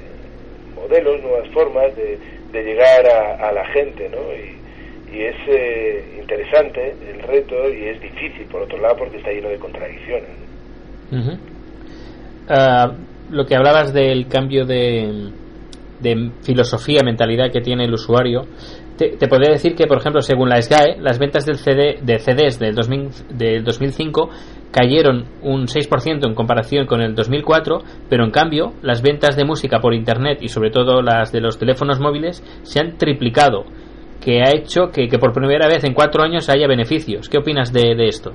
modelos, 0.75 1.23
nuevas 1.23 1.49
formas 1.49 1.97
de, 1.97 2.19
de 2.53 2.63
llegar 2.63 3.07
a, 3.07 3.49
a 3.49 3.53
la 3.53 3.67
gente, 3.73 4.09
¿no? 4.09 4.33
Y, 4.33 4.57
es 5.17 5.37
eh, 5.49 6.19
interesante 6.21 6.95
el 7.09 7.23
reto 7.23 7.55
y 7.73 7.87
es 7.87 8.01
difícil, 8.03 8.45
por 8.51 8.63
otro 8.63 8.79
lado, 8.79 8.97
porque 8.99 9.17
está 9.17 9.31
lleno 9.31 9.49
de 9.49 9.59
contradicciones. 9.59 10.29
Ah, 12.51 12.93
lo 13.31 13.47
que 13.47 13.57
hablabas 13.57 13.95
del 13.95 14.29
cambio 14.29 14.67
de, 14.67 15.31
de 16.01 16.31
filosofía, 16.43 17.01
mentalidad 17.03 17.51
que 17.51 17.63
tiene 17.63 17.85
el 17.85 17.95
usuario, 17.95 18.43
te, 18.97 19.17
te 19.17 19.29
podría 19.29 19.53
decir 19.53 19.75
que, 19.75 19.87
por 19.87 19.99
ejemplo, 19.99 20.21
según 20.21 20.49
la 20.49 20.61
SGAE, 20.61 21.01
las 21.01 21.19
ventas 21.19 21.47
del 21.47 21.57
CD, 21.57 21.99
de 22.03 22.19
CDs 22.19 22.59
del, 22.59 22.75
2000 22.75 23.11
del 23.37 23.65
2005 23.65 24.31
cayeron 24.77 25.25
un 25.43 25.67
6% 25.67 26.27
en 26.27 26.35
comparación 26.35 26.87
con 26.87 27.01
el 27.01 27.15
2004, 27.15 27.79
pero 28.11 28.25
en 28.25 28.31
cambio 28.31 28.75
las 28.83 29.01
ventas 29.01 29.35
de 29.35 29.47
música 29.47 29.79
por 29.79 29.95
Internet 29.95 30.39
y 30.43 30.49
sobre 30.49 30.71
todo 30.71 31.01
las 31.01 31.33
de 31.33 31.41
los 31.41 31.59
teléfonos 31.59 31.99
móviles 31.99 32.45
se 32.63 32.81
han 32.81 32.99
triplicado, 32.99 33.65
que 34.23 34.43
ha 34.43 34.51
hecho 34.55 34.91
que, 34.93 35.09
que 35.09 35.19
por 35.19 35.33
primera 35.33 35.67
vez 35.67 35.83
en 35.85 35.95
cuatro 35.95 36.23
años 36.23 36.51
haya 36.51 36.69
beneficios. 36.69 37.31
¿Qué 37.31 37.39
opinas 37.39 37.73
de, 37.73 37.95
de 37.95 38.07
esto? 38.07 38.33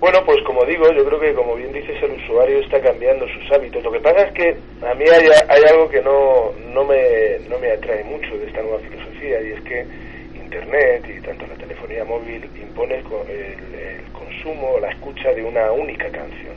Bueno, 0.00 0.18
pues 0.26 0.38
como 0.44 0.64
digo, 0.64 0.84
yo 0.92 1.04
creo 1.04 1.20
que 1.20 1.32
como 1.32 1.54
bien 1.54 1.72
dices, 1.72 1.96
el 2.02 2.20
usuario 2.22 2.58
está 2.58 2.80
cambiando 2.80 3.24
sus 3.28 3.52
hábitos. 3.52 3.84
Lo 3.84 3.92
que 3.92 4.00
pasa 4.00 4.26
es 4.26 4.32
que 4.34 4.48
a 4.84 4.94
mí 4.94 5.04
hay, 5.08 5.28
hay 5.48 5.62
algo 5.70 5.88
que 5.88 6.02
no, 6.02 6.50
no, 6.74 6.84
me, 6.84 7.38
no 7.48 7.56
me 7.60 7.70
atrae 7.70 8.02
mucho 8.02 8.36
de 8.36 8.46
esta 8.46 8.62
nueva 8.62 8.80
filosofía 8.80 9.40
y 9.42 9.52
es 9.52 9.62
que 9.62 9.86
Internet 10.34 11.06
y 11.08 11.22
tanto 11.22 11.46
la 11.46 11.54
telefonía 11.54 12.04
móvil 12.04 12.44
impone 12.60 12.96
el, 12.96 13.74
el 13.78 14.05
consumo 14.42 14.70
o 14.72 14.80
la 14.80 14.90
escucha 14.90 15.32
de 15.32 15.42
una 15.44 15.70
única 15.72 16.08
canción. 16.10 16.54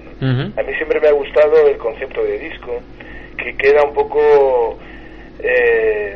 A 0.58 0.64
mí 0.64 0.74
siempre 0.76 1.00
me 1.00 1.08
ha 1.08 1.12
gustado 1.12 1.68
el 1.68 1.78
concepto 1.78 2.24
de 2.24 2.40
disco, 2.40 2.82
que 3.38 3.56
queda 3.56 3.84
un 3.84 3.94
poco 3.94 4.78
eh, 5.42 6.16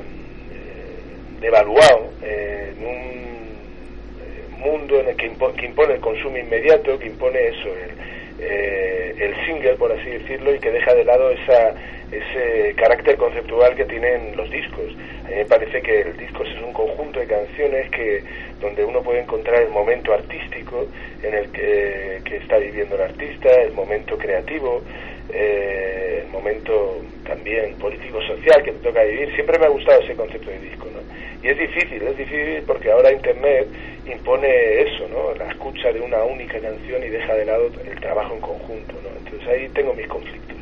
devaluado 1.40 2.10
eh, 2.22 2.74
en 2.78 2.86
un 2.86 2.96
eh, 2.96 4.58
mundo 4.60 5.00
en 5.00 5.10
el 5.10 5.16
que, 5.16 5.32
impo- 5.32 5.54
que 5.56 5.66
impone 5.66 5.96
el 5.96 6.00
consumo 6.02 6.38
inmediato, 6.38 7.00
que 7.00 7.08
impone 7.08 7.48
eso, 7.48 7.70
el, 7.70 7.92
eh, 8.40 9.16
el 9.20 9.46
single, 9.46 9.74
por 9.76 9.92
así 9.92 10.10
decirlo, 10.10 10.54
y 10.54 10.60
que 10.60 10.72
deja 10.72 10.94
de 10.94 11.06
lado 11.06 11.30
esa, 11.32 11.74
ese 12.18 12.74
carácter 12.76 13.18
conceptual 13.18 13.76
que 13.76 13.86
tienen 13.86 14.36
los 14.36 14.50
discos. 14.50 14.94
A 15.26 15.30
mí 15.30 15.36
me 15.36 15.46
parece 15.46 15.82
que 15.82 16.02
el 16.02 16.18
disco 16.18 16.44
es 16.44 16.62
un 16.62 16.74
conjunto 16.74 17.20
de 17.20 17.28
canciones 17.28 17.90
que 17.92 18.24
donde 18.60 18.84
uno 18.84 19.02
puede 19.02 19.22
encontrar 19.22 19.62
el 19.62 19.70
momento 19.70 20.14
artístico 20.14 20.88
en 21.22 21.34
el 21.34 21.52
que, 21.52 22.22
está 22.34 22.58
viviendo 22.58 22.96
el 22.96 23.02
artista, 23.02 23.50
el 23.62 23.74
momento 23.74 24.18
creativo, 24.18 24.82
eh, 25.30 26.24
el 26.24 26.32
momento 26.32 27.02
también 27.26 27.76
político-social 27.76 28.64
que 28.64 28.72
te 28.72 28.80
toca 28.80 29.04
vivir. 29.04 29.34
Siempre 29.36 29.60
me 29.60 29.66
ha 29.66 29.70
gustado 29.70 30.02
ese 30.02 30.16
concepto 30.16 30.50
de 30.50 30.60
disco, 30.60 30.88
¿no? 30.92 31.00
Y 31.44 31.50
es 31.50 31.58
difícil, 31.58 32.02
es 32.02 32.18
difícil 32.18 32.64
porque 32.66 32.92
ahora 32.92 33.12
Internet 33.12 33.68
impone 34.06 34.82
eso, 34.82 35.08
¿no? 35.10 35.34
La 35.36 35.52
escucha 35.52 35.92
de 35.92 36.02
una 36.02 36.24
única 36.24 36.60
canción 36.60 37.04
y 37.04 37.10
deja 37.10 37.34
de 37.36 37.46
lado 37.46 37.70
el 37.86 38.00
trabajo 38.00 38.34
en 38.34 38.42
conjunto, 38.42 38.94
¿no? 39.04 39.10
Entonces 39.18 39.48
ahí 39.48 39.70
tengo 39.70 39.94
mis 39.94 40.08
conflictos. 40.08 40.58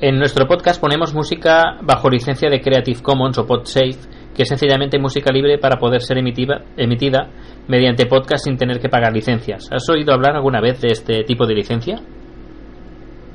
En 0.00 0.18
nuestro 0.18 0.46
podcast 0.46 0.80
ponemos 0.80 1.14
música 1.14 1.78
bajo 1.82 2.10
licencia 2.10 2.50
de 2.50 2.60
Creative 2.60 3.00
Commons 3.02 3.38
o 3.38 3.46
PodSafe, 3.46 3.96
que 4.34 4.42
es 4.42 4.48
sencillamente 4.48 4.98
música 4.98 5.32
libre 5.32 5.56
para 5.58 5.78
poder 5.78 6.02
ser 6.02 6.18
emitida, 6.18 6.62
emitida 6.76 7.30
mediante 7.66 8.04
podcast 8.06 8.44
sin 8.44 8.58
tener 8.58 8.78
que 8.78 8.90
pagar 8.90 9.12
licencias. 9.14 9.68
¿Has 9.72 9.88
oído 9.88 10.12
hablar 10.12 10.36
alguna 10.36 10.60
vez 10.60 10.80
de 10.82 10.88
este 10.92 11.24
tipo 11.24 11.46
de 11.46 11.54
licencia? 11.54 11.96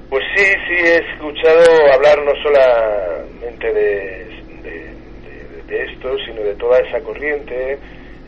Pues 0.10 0.24
sí, 0.36 0.44
sí, 0.46 0.76
he 0.86 0.98
escuchado 0.98 1.64
hablar 1.96 2.18
no 2.24 2.32
solamente 2.44 3.74
de, 3.74 4.28
de, 4.62 4.72
de- 4.72 5.64
de 5.68 5.84
esto, 5.94 6.10
sino 6.28 6.44
de 6.44 6.54
toda 6.56 6.78
esa 6.80 7.00
corriente 7.00 7.80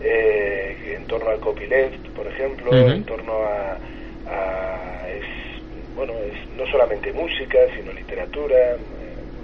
eh, 0.02 0.96
en 0.98 1.06
torno 1.06 1.30
al 1.30 1.39
copyleft, 1.39 2.08
por 2.15 2.26
ejemplo, 2.26 2.72
en 2.74 3.04
torno 3.04 3.34
a, 3.34 3.78
a- 4.28 5.08
bueno, 5.96 6.14
es 6.14 6.50
no 6.58 6.66
solamente 6.72 7.12
música, 7.14 7.60
sino 7.76 7.92
literatura 7.94 8.58
eh, 8.58 8.78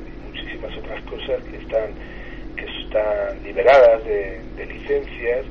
y 0.08 0.28
muchísimas 0.28 0.76
otras 0.78 1.04
cosas 1.04 1.44
que 1.44 1.58
están 1.58 1.94
que 2.56 2.66
están 2.84 3.44
liberadas 3.44 4.04
de, 4.06 4.42
de 4.58 4.66
licencias 4.66 5.46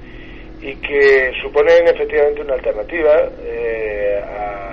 y 0.60 0.74
que 0.76 1.32
suponen 1.40 1.86
efectivamente 1.86 2.42
una 2.42 2.54
alternativa 2.54 3.30
eh, 3.40 4.20
a 4.24 4.68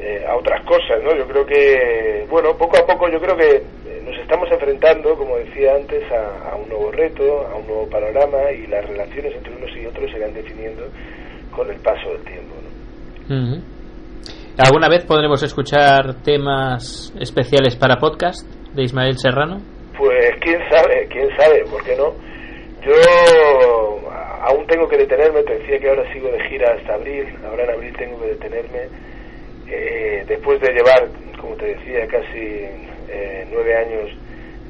eh, 0.00 0.24
a 0.26 0.36
otras 0.36 0.64
cosas, 0.64 1.02
¿no? 1.02 1.14
Yo 1.16 1.26
creo 1.26 1.44
que, 1.44 2.24
bueno, 2.30 2.56
poco 2.56 2.76
a 2.78 2.86
poco 2.86 3.08
yo 3.10 3.20
creo 3.20 3.36
que 3.36 3.56
eh, 3.56 4.02
nos 4.04 4.16
estamos 4.18 4.48
enfrentando, 4.50 5.16
como 5.16 5.36
decía 5.38 5.74
antes, 5.74 6.04
a, 6.12 6.50
a 6.52 6.56
un 6.56 6.68
nuevo 6.68 6.92
reto, 6.92 7.46
a 7.48 7.56
un 7.56 7.66
nuevo 7.66 7.88
panorama 7.88 8.52
y 8.52 8.68
las 8.68 8.86
relaciones 8.86 9.34
entre 9.34 9.56
unos 9.56 9.76
y 9.76 9.86
otros 9.86 10.10
se 10.10 10.18
irán 10.18 10.32
definiendo 10.34 10.84
con 11.50 11.68
el 11.68 11.78
paso 11.80 12.10
del 12.10 12.22
tiempo, 12.22 12.54
¿no? 12.62 13.34
¿Alguna 14.58 14.88
vez 14.88 15.04
podremos 15.04 15.40
escuchar 15.44 16.20
temas 16.24 17.14
especiales 17.20 17.76
para 17.76 17.98
podcast 17.98 18.44
de 18.74 18.82
Ismael 18.82 19.16
Serrano? 19.16 19.58
Pues 19.96 20.30
quién 20.40 20.58
sabe, 20.68 21.06
quién 21.08 21.28
sabe, 21.38 21.64
¿por 21.70 21.80
qué 21.84 21.94
no? 21.94 22.12
Yo 22.82 22.92
aún 24.42 24.66
tengo 24.66 24.88
que 24.88 24.96
detenerme, 24.96 25.44
te 25.44 25.58
decía 25.58 25.78
que 25.78 25.88
ahora 25.88 26.12
sigo 26.12 26.28
de 26.32 26.42
gira 26.48 26.74
hasta 26.74 26.94
abril, 26.94 27.24
ahora 27.48 27.64
en 27.66 27.70
abril 27.70 27.96
tengo 27.96 28.20
que 28.20 28.26
detenerme, 28.30 28.88
eh, 29.68 30.24
después 30.26 30.60
de 30.60 30.72
llevar, 30.72 31.08
como 31.40 31.54
te 31.54 31.76
decía, 31.76 32.08
casi 32.08 32.66
eh, 33.10 33.46
nueve 33.52 33.76
años 33.76 34.10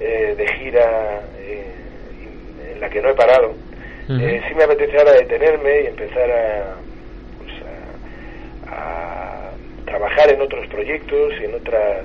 eh, 0.01 0.35
de 0.37 0.47
gira 0.59 1.23
eh, 1.39 1.65
en 2.75 2.81
la 2.81 2.91
que 2.91 3.01
no 3.01 3.09
he 3.09 3.15
parado. 3.15 3.55
Ujú. 4.05 4.21
Eh, 4.21 4.43
sí 4.49 4.55
me 4.55 4.65
apetece 4.65 4.99
ahora 4.99 5.13
detenerme 5.13 5.81
y 5.81 5.87
empezar 5.87 6.31
a, 6.31 6.75
pues 7.39 7.55
a, 8.71 8.75
a 8.75 9.38
trabajar 9.89 10.31
en 10.33 10.41
otros 10.41 10.67
proyectos 10.69 11.33
y 11.41 11.45
en 11.45 11.55
otras 11.55 12.05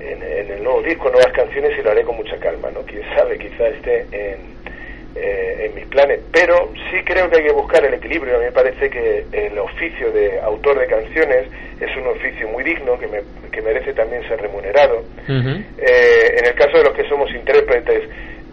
en, 0.00 0.22
en 0.22 0.50
el 0.50 0.62
nuevo 0.62 0.82
disco, 0.82 1.10
nuevas 1.10 1.32
canciones 1.32 1.72
y 1.78 1.82
lo 1.82 1.90
haré 1.90 2.02
con 2.02 2.16
mucha 2.16 2.36
calma, 2.38 2.70
¿no? 2.70 2.80
Quién 2.82 3.02
sabe, 3.14 3.38
quizá 3.38 3.68
esté 3.68 4.00
en, 4.10 4.38
eh, 5.14 5.66
en 5.66 5.74
mis 5.76 5.86
planes, 5.86 6.20
pero 6.32 6.72
sí 6.90 6.98
creo 7.04 7.30
que 7.30 7.36
hay 7.38 7.44
que 7.44 7.52
buscar 7.52 7.84
el 7.84 7.94
equilibrio. 7.94 8.34
A 8.36 8.38
mí 8.38 8.46
me 8.46 8.52
parece 8.52 8.90
que 8.90 9.24
el 9.32 9.56
oficio 9.58 10.10
de 10.10 10.40
autor 10.40 10.78
de 10.80 10.86
canciones 10.86 11.46
es 11.80 11.96
un 11.96 12.06
oficio 12.08 12.48
muy 12.48 12.64
digno 12.64 12.98
que, 12.98 13.06
me, 13.06 13.20
que 13.50 13.62
merece 13.62 13.92
también 13.92 14.26
ser 14.28 14.40
remunerado. 14.40 15.04
Eh, 15.78 16.36
en 16.38 16.46
el 16.46 16.54
caso 16.54 16.78
de 16.78 16.84
los 16.84 16.94
que 16.94 17.08
somos 17.08 17.30
intérpretes, 17.32 18.02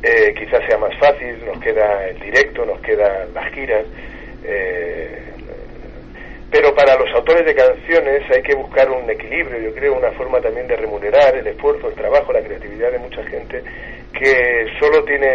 eh, 0.04 0.34
quizás 0.38 0.62
sea 0.68 0.78
más 0.78 0.96
fácil, 1.00 1.44
nos 1.46 1.60
queda 1.60 2.08
el 2.08 2.20
directo, 2.20 2.66
nos 2.66 2.80
quedan 2.82 3.34
las 3.34 3.52
giras. 3.54 3.86
eh, 4.46 5.29
pero 6.52 6.74
para 6.74 6.96
los 6.96 7.14
autores 7.14 7.46
de 7.46 7.54
canciones 7.54 8.22
hay 8.34 8.42
que 8.42 8.56
buscar 8.56 8.90
un 8.90 9.10
equilibrio, 9.10 9.60
yo 9.60 9.74
creo, 9.76 9.96
una 9.96 10.12
forma 10.12 10.42
también 10.42 10.68
de 10.68 10.76
remunerar 10.76 11.36
el 11.36 11.48
esfuerzo, 11.48 11.90
el 11.90 11.96
trabajo, 11.96 12.34
la 12.34 12.42
creatividad 12.42 12.92
de 12.92 13.00
mucha 13.00 13.24
gente 13.26 13.64
que 14.14 14.66
solo 14.80 15.04
tiene 15.04 15.32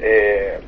eh, 0.00 0.58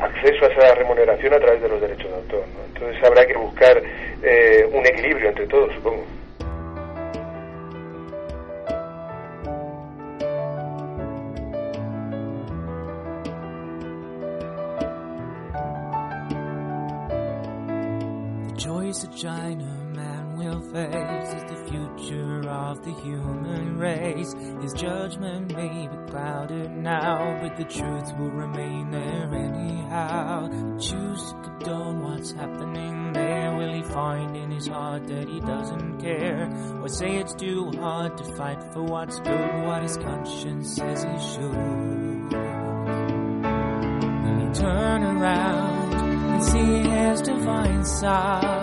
acceso 0.00 0.44
a 0.44 0.48
esa 0.48 0.74
remuneración 0.76 1.34
a 1.34 1.40
través 1.40 1.60
de 1.60 1.68
los 1.68 1.80
derechos 1.80 2.08
de 2.08 2.16
autor. 2.16 2.44
¿no? 2.54 2.64
Entonces 2.66 3.04
habrá 3.04 3.26
que 3.26 3.36
buscar 3.36 3.82
eh, 4.22 4.64
un 4.72 4.86
equilibrio 4.86 5.28
entre 5.28 5.46
todos, 5.46 5.74
supongo. 5.74 6.04
Joys 18.90 19.04
a 19.04 19.06
Chinaman 19.06 20.36
will 20.36 20.60
face 20.72 21.32
is 21.32 21.44
the 21.44 21.64
future 21.70 22.48
of 22.50 22.84
the 22.84 22.92
human 23.02 23.78
race. 23.78 24.34
His 24.60 24.72
judgment 24.72 25.54
may 25.54 25.86
be 25.86 26.10
clouded 26.10 26.72
now, 26.72 27.38
but 27.40 27.56
the 27.56 27.66
truth 27.66 28.12
will 28.18 28.30
remain 28.30 28.90
there 28.90 29.32
anyhow. 29.32 30.48
Choose 30.80 31.22
to 31.22 31.34
condone 31.40 32.02
what's 32.02 32.32
happening 32.32 33.12
there. 33.12 33.56
Will 33.56 33.72
he 33.74 33.84
find 33.84 34.36
in 34.36 34.50
his 34.50 34.66
heart 34.66 35.06
that 35.06 35.28
he 35.28 35.38
doesn't 35.38 36.00
care? 36.00 36.50
Or 36.82 36.88
say 36.88 37.18
it's 37.18 37.34
too 37.36 37.70
hard 37.78 38.18
to 38.18 38.24
fight 38.34 38.60
for 38.72 38.82
what's 38.82 39.20
good, 39.20 39.66
what 39.66 39.84
his 39.84 39.98
conscience 39.98 40.74
says 40.74 41.04
he 41.04 41.16
should? 41.32 41.54
Will 44.24 44.48
he 44.48 44.52
turn 44.52 45.04
around 45.04 45.94
and 45.94 46.42
see 46.42 46.88
his 46.90 47.20
divine 47.22 47.84
side? 47.84 48.59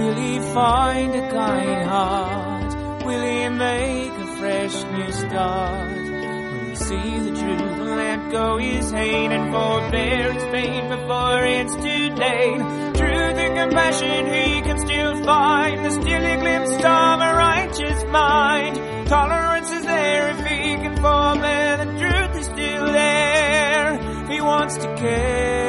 Will 0.00 0.14
he 0.14 0.38
find 0.54 1.14
a 1.14 1.30
kind 1.30 1.82
heart? 1.86 3.04
Will 3.04 3.20
he 3.20 3.48
make 3.50 4.12
a 4.12 4.28
fresh 4.38 4.76
new 4.94 5.12
start? 5.12 5.90
Will 5.90 6.68
he 6.70 6.74
see 6.74 7.18
the 7.26 7.32
truth 7.40 7.78
and 7.82 7.96
let 8.04 8.30
go 8.32 8.56
his 8.56 8.90
hate 8.90 9.30
and 9.36 9.52
forbear 9.52 10.32
his 10.32 10.44
pain 10.44 10.88
before 10.88 11.44
it's 11.44 11.74
too 11.74 12.06
late? 12.24 12.62
Truth 13.00 13.36
and 13.44 13.54
compassion 13.62 14.24
he 14.36 14.62
can 14.62 14.78
still 14.78 15.22
find, 15.22 15.84
the 15.84 15.90
still 15.90 16.24
a 16.24 16.36
glimpse 16.44 16.72
of 16.72 17.16
a 17.28 17.32
righteous 17.46 18.04
mind. 18.04 19.06
Tolerance 19.06 19.70
is 19.70 19.84
there 19.84 20.30
if 20.30 20.46
he 20.46 20.76
can 20.82 20.96
forbear, 20.96 21.76
the 21.76 21.90
truth 22.00 22.36
is 22.40 22.46
still 22.46 22.86
there. 22.86 23.98
He 24.30 24.40
wants 24.40 24.78
to 24.78 24.94
care, 24.96 25.59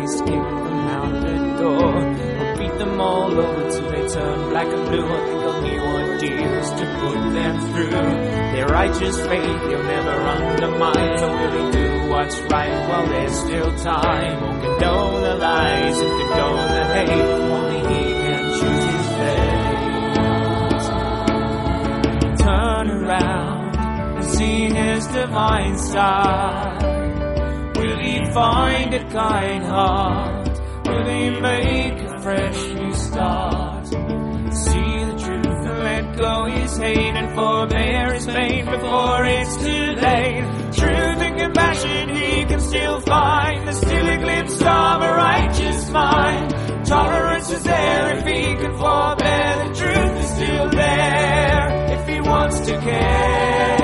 the 0.00 0.06
workplace 0.06 0.20
kick 0.20 0.28
them 0.28 0.88
out 0.88 1.12
the 1.20 1.36
door? 1.58 1.92
Or 2.40 2.56
beat 2.56 2.78
them 2.78 3.00
all 3.00 3.32
over 3.32 3.70
till 3.70 3.90
they 3.90 4.06
turn 4.08 4.50
black 4.50 4.66
and 4.66 4.88
blue, 4.88 5.04
or 5.04 5.26
think 5.26 5.44
of 5.44 5.62
new 5.62 5.80
ordeals 5.80 6.70
to 6.70 6.84
put 7.00 7.32
them 7.32 7.60
through? 7.72 7.90
Their 7.90 8.66
righteous 8.66 9.16
faith 9.26 9.60
he'll 9.68 9.82
never 9.82 10.10
undermine, 10.10 11.18
so 11.18 11.28
will 11.28 11.66
he 11.66 11.70
do 11.72 12.08
what's 12.10 12.40
right 12.40 12.88
while 12.88 13.06
there's 13.06 13.34
still 13.34 13.76
time? 13.78 14.42
Or 14.42 14.60
condone 14.60 15.22
the 15.22 15.34
lies 15.36 16.00
and 16.00 16.10
condone 16.20 16.68
the 16.68 16.84
hate, 16.94 17.30
only 17.50 17.78
he 17.78 18.02
can 18.24 18.42
choose 18.60 18.84
his 18.94 19.08
fate 19.16 19.60
turn 22.38 22.90
around 22.90 23.76
and 24.16 24.24
see 24.24 24.70
his 24.70 25.06
divine 25.08 25.78
side? 25.78 26.69
Find 28.32 28.94
a 28.94 29.10
kind 29.10 29.64
heart? 29.64 30.60
Will 30.86 31.04
he 31.04 31.40
make 31.40 32.00
a 32.00 32.22
fresh 32.22 32.62
new 32.74 32.94
start? 32.94 33.86
See 33.88 35.04
the 35.04 35.16
truth 35.18 35.66
and 35.66 35.78
let 35.80 36.16
go 36.16 36.44
his 36.44 36.76
hate 36.76 36.96
and 36.96 37.34
forbear 37.34 38.14
his 38.14 38.26
pain 38.26 38.66
before 38.66 39.24
it's 39.24 39.56
too 39.56 39.86
late. 40.00 40.44
Truth 40.72 41.20
and 41.26 41.38
compassion 41.40 42.08
he 42.10 42.44
can 42.44 42.60
still 42.60 43.00
find. 43.00 43.66
There's 43.66 43.78
still 43.78 44.08
a 44.08 44.18
glimpse 44.18 44.60
of 44.60 45.02
a 45.02 45.12
righteous 45.16 45.90
mind. 45.90 46.86
Tolerance 46.86 47.50
is 47.50 47.64
there 47.64 48.16
if 48.16 48.26
he 48.26 48.42
can 48.54 48.76
forbear. 48.78 49.68
The 49.68 49.74
truth 49.74 50.24
is 50.24 50.30
still 50.30 50.70
there 50.70 51.96
if 51.98 52.08
he 52.08 52.20
wants 52.20 52.60
to 52.60 52.78
care. 52.78 53.79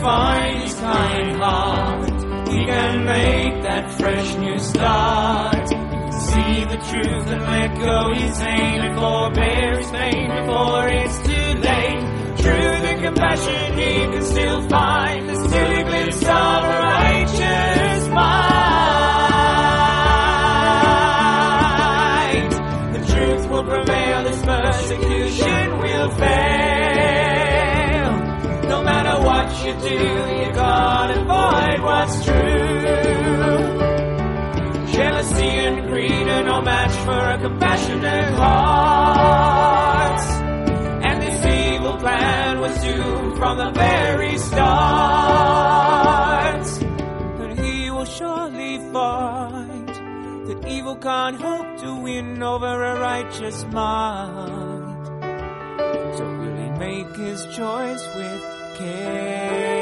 Find 0.00 0.62
his 0.62 0.74
kind 0.74 1.36
heart. 1.36 2.48
He 2.48 2.64
can 2.64 3.04
make 3.04 3.62
that 3.62 3.92
fresh 3.98 4.34
new 4.36 4.58
start. 4.58 5.68
See 5.68 6.64
the 6.64 6.80
truth 6.90 7.26
and 7.28 7.42
let 7.42 7.74
go 7.78 8.14
his 8.14 8.40
and 8.40 8.98
forbear 8.98 9.78
his 9.78 9.90
pain 9.90 10.28
before 10.28 10.88
it's 10.88 11.18
too 11.18 11.50
late. 11.68 12.00
Truth 12.38 12.84
and 12.90 13.02
compassion 13.02 13.78
he 13.78 13.92
can 14.12 14.22
still 14.22 14.68
find. 14.68 15.28
There's 15.28 15.48
still 15.48 15.69
for 37.04 37.18
a 37.34 37.38
compassionate 37.38 38.34
heart. 38.34 40.20
And 41.04 41.22
this 41.22 41.44
evil 41.44 41.96
plan 41.96 42.60
was 42.60 42.82
doomed 42.82 43.36
from 43.38 43.58
the 43.58 43.70
very 43.70 44.38
start. 44.38 44.60
But 47.38 47.58
he 47.58 47.90
will 47.90 48.04
surely 48.04 48.78
find 48.92 49.88
that 50.46 50.66
evil 50.66 50.96
can't 50.96 51.40
hope 51.40 51.78
to 51.80 51.94
win 52.02 52.42
over 52.42 52.82
a 52.92 53.00
righteous 53.00 53.64
mind. 53.64 55.06
So 56.16 56.24
will 56.38 56.56
he 56.56 56.70
make 56.78 57.16
his 57.16 57.46
choice 57.56 58.04
with 58.16 58.42
care 58.76 59.79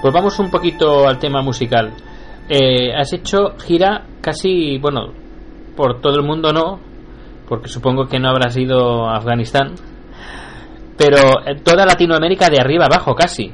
Pues 0.00 0.14
vamos 0.14 0.38
un 0.38 0.50
poquito 0.50 1.08
al 1.08 1.18
tema 1.18 1.42
musical. 1.42 1.92
Eh, 2.48 2.94
has 2.94 3.12
hecho 3.12 3.56
gira 3.58 4.06
casi, 4.20 4.78
bueno, 4.78 5.12
por 5.76 6.00
todo 6.00 6.16
el 6.16 6.24
mundo 6.24 6.52
no, 6.52 6.80
porque 7.48 7.68
supongo 7.68 8.06
que 8.06 8.18
no 8.18 8.28
habrás 8.28 8.56
ido 8.56 9.08
a 9.08 9.16
Afganistán, 9.16 9.74
pero 10.96 11.18
eh, 11.46 11.56
toda 11.64 11.84
Latinoamérica 11.84 12.48
de 12.48 12.60
arriba 12.60 12.86
abajo 12.86 13.14
casi. 13.14 13.52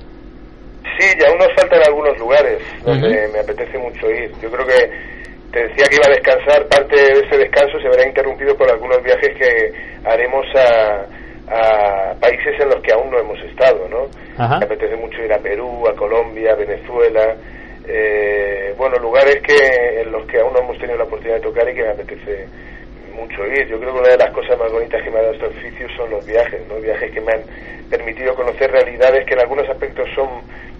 Sí, 0.99 1.07
y 1.19 1.25
aún 1.25 1.39
nos 1.39 1.49
faltan 1.57 1.81
algunos 1.87 2.17
lugares 2.19 2.63
donde 2.85 3.29
me 3.33 3.41
apetece 3.41 3.79
mucho 3.79 4.07
ir. 4.11 4.31
Yo 4.41 4.51
creo 4.51 4.67
que 4.67 4.91
te 5.51 5.69
decía 5.69 5.87
que 5.89 5.97
iba 5.97 6.07
a 6.07 6.15
descansar, 6.15 6.69
parte 6.69 6.95
de 6.95 7.21
ese 7.21 7.39
descanso 7.39 7.79
se 7.81 7.89
verá 7.89 8.07
interrumpido 8.07 8.55
por 8.57 8.71
algunos 8.71 9.03
viajes 9.03 9.31
que 9.39 9.73
haremos 10.05 10.45
a, 10.55 11.07
a 11.49 12.15
países 12.21 12.59
en 12.61 12.69
los 12.69 12.81
que 12.81 12.93
aún 12.93 13.11
no 13.11 13.19
hemos 13.19 13.39
estado, 13.41 13.89
¿no? 13.89 14.07
Ajá. 14.37 14.59
Me 14.59 14.65
apetece 14.65 14.97
mucho 14.97 15.23
ir 15.23 15.33
a 15.33 15.39
Perú, 15.39 15.87
a 15.89 15.95
Colombia, 15.95 16.53
a 16.53 16.57
Venezuela, 16.57 17.37
eh, 17.87 18.75
bueno, 18.79 18.97
lugares 18.99 19.43
que 19.43 20.01
en 20.01 20.11
los 20.11 20.27
que 20.27 20.41
aún 20.41 20.53
no 20.55 20.61
hemos 20.61 20.79
tenido 20.79 20.99
la 20.99 21.05
oportunidad 21.05 21.37
de 21.37 21.43
tocar 21.43 21.69
y 21.69 21.75
que 21.75 21.83
me 21.83 21.91
apetece 21.91 22.47
mucho 23.15 23.47
ir. 23.47 23.67
Yo 23.69 23.79
creo 23.79 23.95
que 23.95 24.01
una 24.01 24.11
de 24.11 24.19
las 24.19 24.31
cosas 24.33 24.59
más 24.59 24.71
bonitas 24.71 25.03
que 25.03 25.11
me 25.11 25.19
ha 25.19 25.23
dado 25.23 25.35
este 25.35 25.47
oficio 25.47 25.87
son 25.97 26.11
los 26.11 26.27
viajes, 26.27 26.61
¿no? 26.69 26.77
Viajes 26.81 27.11
que 27.13 27.21
me 27.21 27.33
han 27.33 27.43
permitido 27.89 28.35
conocer 28.35 28.71
realidades 28.71 29.25
que 29.27 29.35
en 29.35 29.41
algunos 29.41 29.69
aspectos 29.69 30.09
son 30.15 30.29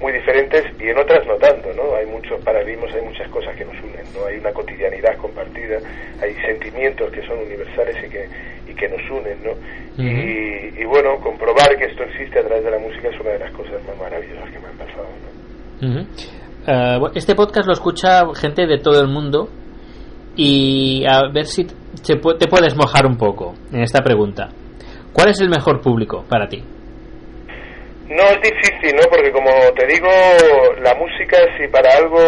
muy 0.01 0.13
diferentes 0.13 0.65
y 0.81 0.89
en 0.89 0.99
otras 0.99 1.27
no 1.27 1.37
tanto, 1.37 1.73
¿no? 1.75 1.95
Hay 1.95 2.07
muchos 2.07 2.41
paradigmas, 2.43 2.93
hay 2.95 3.03
muchas 3.03 3.29
cosas 3.29 3.55
que 3.57 3.65
nos 3.65 3.77
unen, 3.83 4.05
¿no? 4.15 4.27
Hay 4.27 4.37
una 4.39 4.53
cotidianidad 4.53 5.17
compartida, 5.19 5.79
hay 6.21 6.35
sentimientos 6.47 7.11
que 7.13 7.25
son 7.27 7.39
universales 7.39 7.97
y 8.05 8.09
que, 8.11 8.29
y 8.69 8.75
que 8.75 8.89
nos 8.89 9.11
unen, 9.11 9.39
¿no? 9.45 9.53
y, 9.97 10.81
y 10.81 10.85
bueno, 10.87 11.21
comprobar 11.21 11.77
que 11.79 11.85
esto 11.85 12.03
existe 12.03 12.41
a 12.41 12.45
través 12.45 12.65
de 12.65 12.71
la 12.73 12.79
música 12.79 13.09
es 13.09 13.21
una 13.21 13.31
de 13.31 13.39
las 13.39 13.53
cosas 13.53 13.81
más 13.87 13.97
maravillosas 13.97 14.51
que 14.51 14.59
me 14.59 14.67
han 14.67 14.77
pasado, 14.77 15.07
¿no? 15.81 16.99
Bueno, 16.99 17.13
este 17.15 17.35
podcast 17.37 17.67
lo 17.69 17.75
escucha 17.75 18.23
gente 18.35 18.67
de 18.67 18.79
todo 18.79 19.01
el 19.01 19.09
mundo 19.09 19.49
y 20.37 21.05
a 21.07 21.29
ver 21.33 21.47
si 21.47 21.65
te, 21.65 22.17
te 22.17 22.47
puedes 22.49 22.77
mojar 22.77 23.07
un 23.07 23.17
poco 23.17 23.55
en 23.73 23.83
esta 23.83 24.03
pregunta. 24.03 24.49
¿Cuál 25.13 25.29
es 25.29 25.41
el 25.41 25.49
mejor 25.49 25.81
público 25.81 26.25
para 26.29 26.49
ti? 26.49 26.63
No, 28.09 28.23
es 28.23 28.41
difícil, 28.43 28.95
¿no? 28.97 29.09
Porque 29.09 29.33
como 29.33 29.51
te 29.77 29.87
digo, 29.87 30.09
la 30.83 30.95
música 30.95 31.39
si 31.57 31.67
para 31.69 31.97
algo 31.97 32.19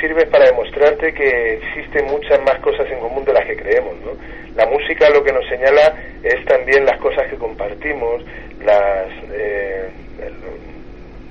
sirve 0.00 0.24
es 0.24 0.28
para 0.28 0.44
demostrarte 0.44 1.12
que 1.14 1.54
existen 1.54 2.06
muchas 2.06 2.38
más 2.42 2.60
cosas 2.60 2.86
en 2.90 3.00
común 3.00 3.24
de 3.24 3.32
las 3.32 3.46
que 3.46 3.56
creemos, 3.56 3.94
¿no? 4.04 4.12
La 4.54 4.66
música 4.66 5.08
lo 5.10 5.24
que 5.24 5.32
nos 5.32 5.46
señala 5.48 5.94
es 6.22 6.44
también 6.44 6.84
las 6.84 7.00
cosas 7.00 7.28
que 7.30 7.36
compartimos, 7.36 8.22
las, 8.62 9.08
eh, 9.32 9.88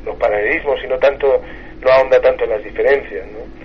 los 0.03 0.15
paralelismos 0.17 0.79
y 0.83 0.87
no 0.87 0.97
tanto, 0.97 1.41
no 1.81 1.91
ahonda 1.91 2.19
tanto 2.21 2.43
en 2.45 2.49
las 2.49 2.63
diferencias, 2.63 3.27
¿no? 3.27 3.64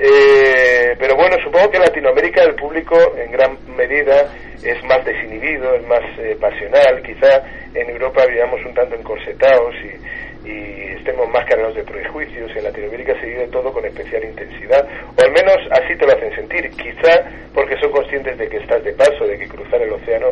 Eh, 0.00 0.94
pero 0.98 1.16
bueno, 1.16 1.36
supongo 1.42 1.70
que 1.70 1.76
en 1.76 1.82
Latinoamérica 1.82 2.44
el 2.44 2.54
público 2.54 2.96
en 3.16 3.32
gran 3.32 3.58
medida 3.76 4.32
es 4.62 4.82
más 4.84 5.04
desinhibido, 5.04 5.74
es 5.74 5.86
más 5.86 6.02
eh, 6.18 6.36
pasional. 6.40 7.02
Quizá 7.02 7.42
en 7.74 7.90
Europa 7.90 8.24
vivamos 8.26 8.64
un 8.64 8.74
tanto 8.74 8.94
encorsetados 8.94 9.74
y, 9.84 10.48
y 10.48 10.94
estemos 10.96 11.28
más 11.30 11.44
cargados 11.46 11.74
de 11.74 11.82
prejuicios. 11.82 12.50
En 12.54 12.64
Latinoamérica 12.64 13.18
se 13.20 13.26
vive 13.26 13.48
todo 13.48 13.72
con 13.72 13.84
especial 13.84 14.24
intensidad, 14.24 14.86
o 15.16 15.20
al 15.20 15.32
menos 15.32 15.56
así 15.72 15.96
te 15.96 16.06
lo 16.06 16.12
hacen 16.12 16.34
sentir. 16.34 16.70
Quizá 16.70 17.24
porque 17.52 17.76
son 17.80 17.90
conscientes 17.90 18.38
de 18.38 18.48
que 18.48 18.58
estás 18.58 18.82
de 18.84 18.92
paso, 18.92 19.26
de 19.26 19.38
que 19.38 19.48
cruzar 19.48 19.82
el 19.82 19.92
océano 19.92 20.28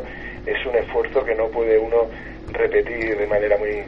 es 0.47 0.65
un 0.65 0.77
esfuerzo 0.77 1.25
que 1.25 1.35
no 1.35 1.49
puede 1.49 1.77
uno 1.77 2.09
repetir 2.53 3.19
de 3.19 3.27
manera 3.27 3.57
muy 3.59 3.83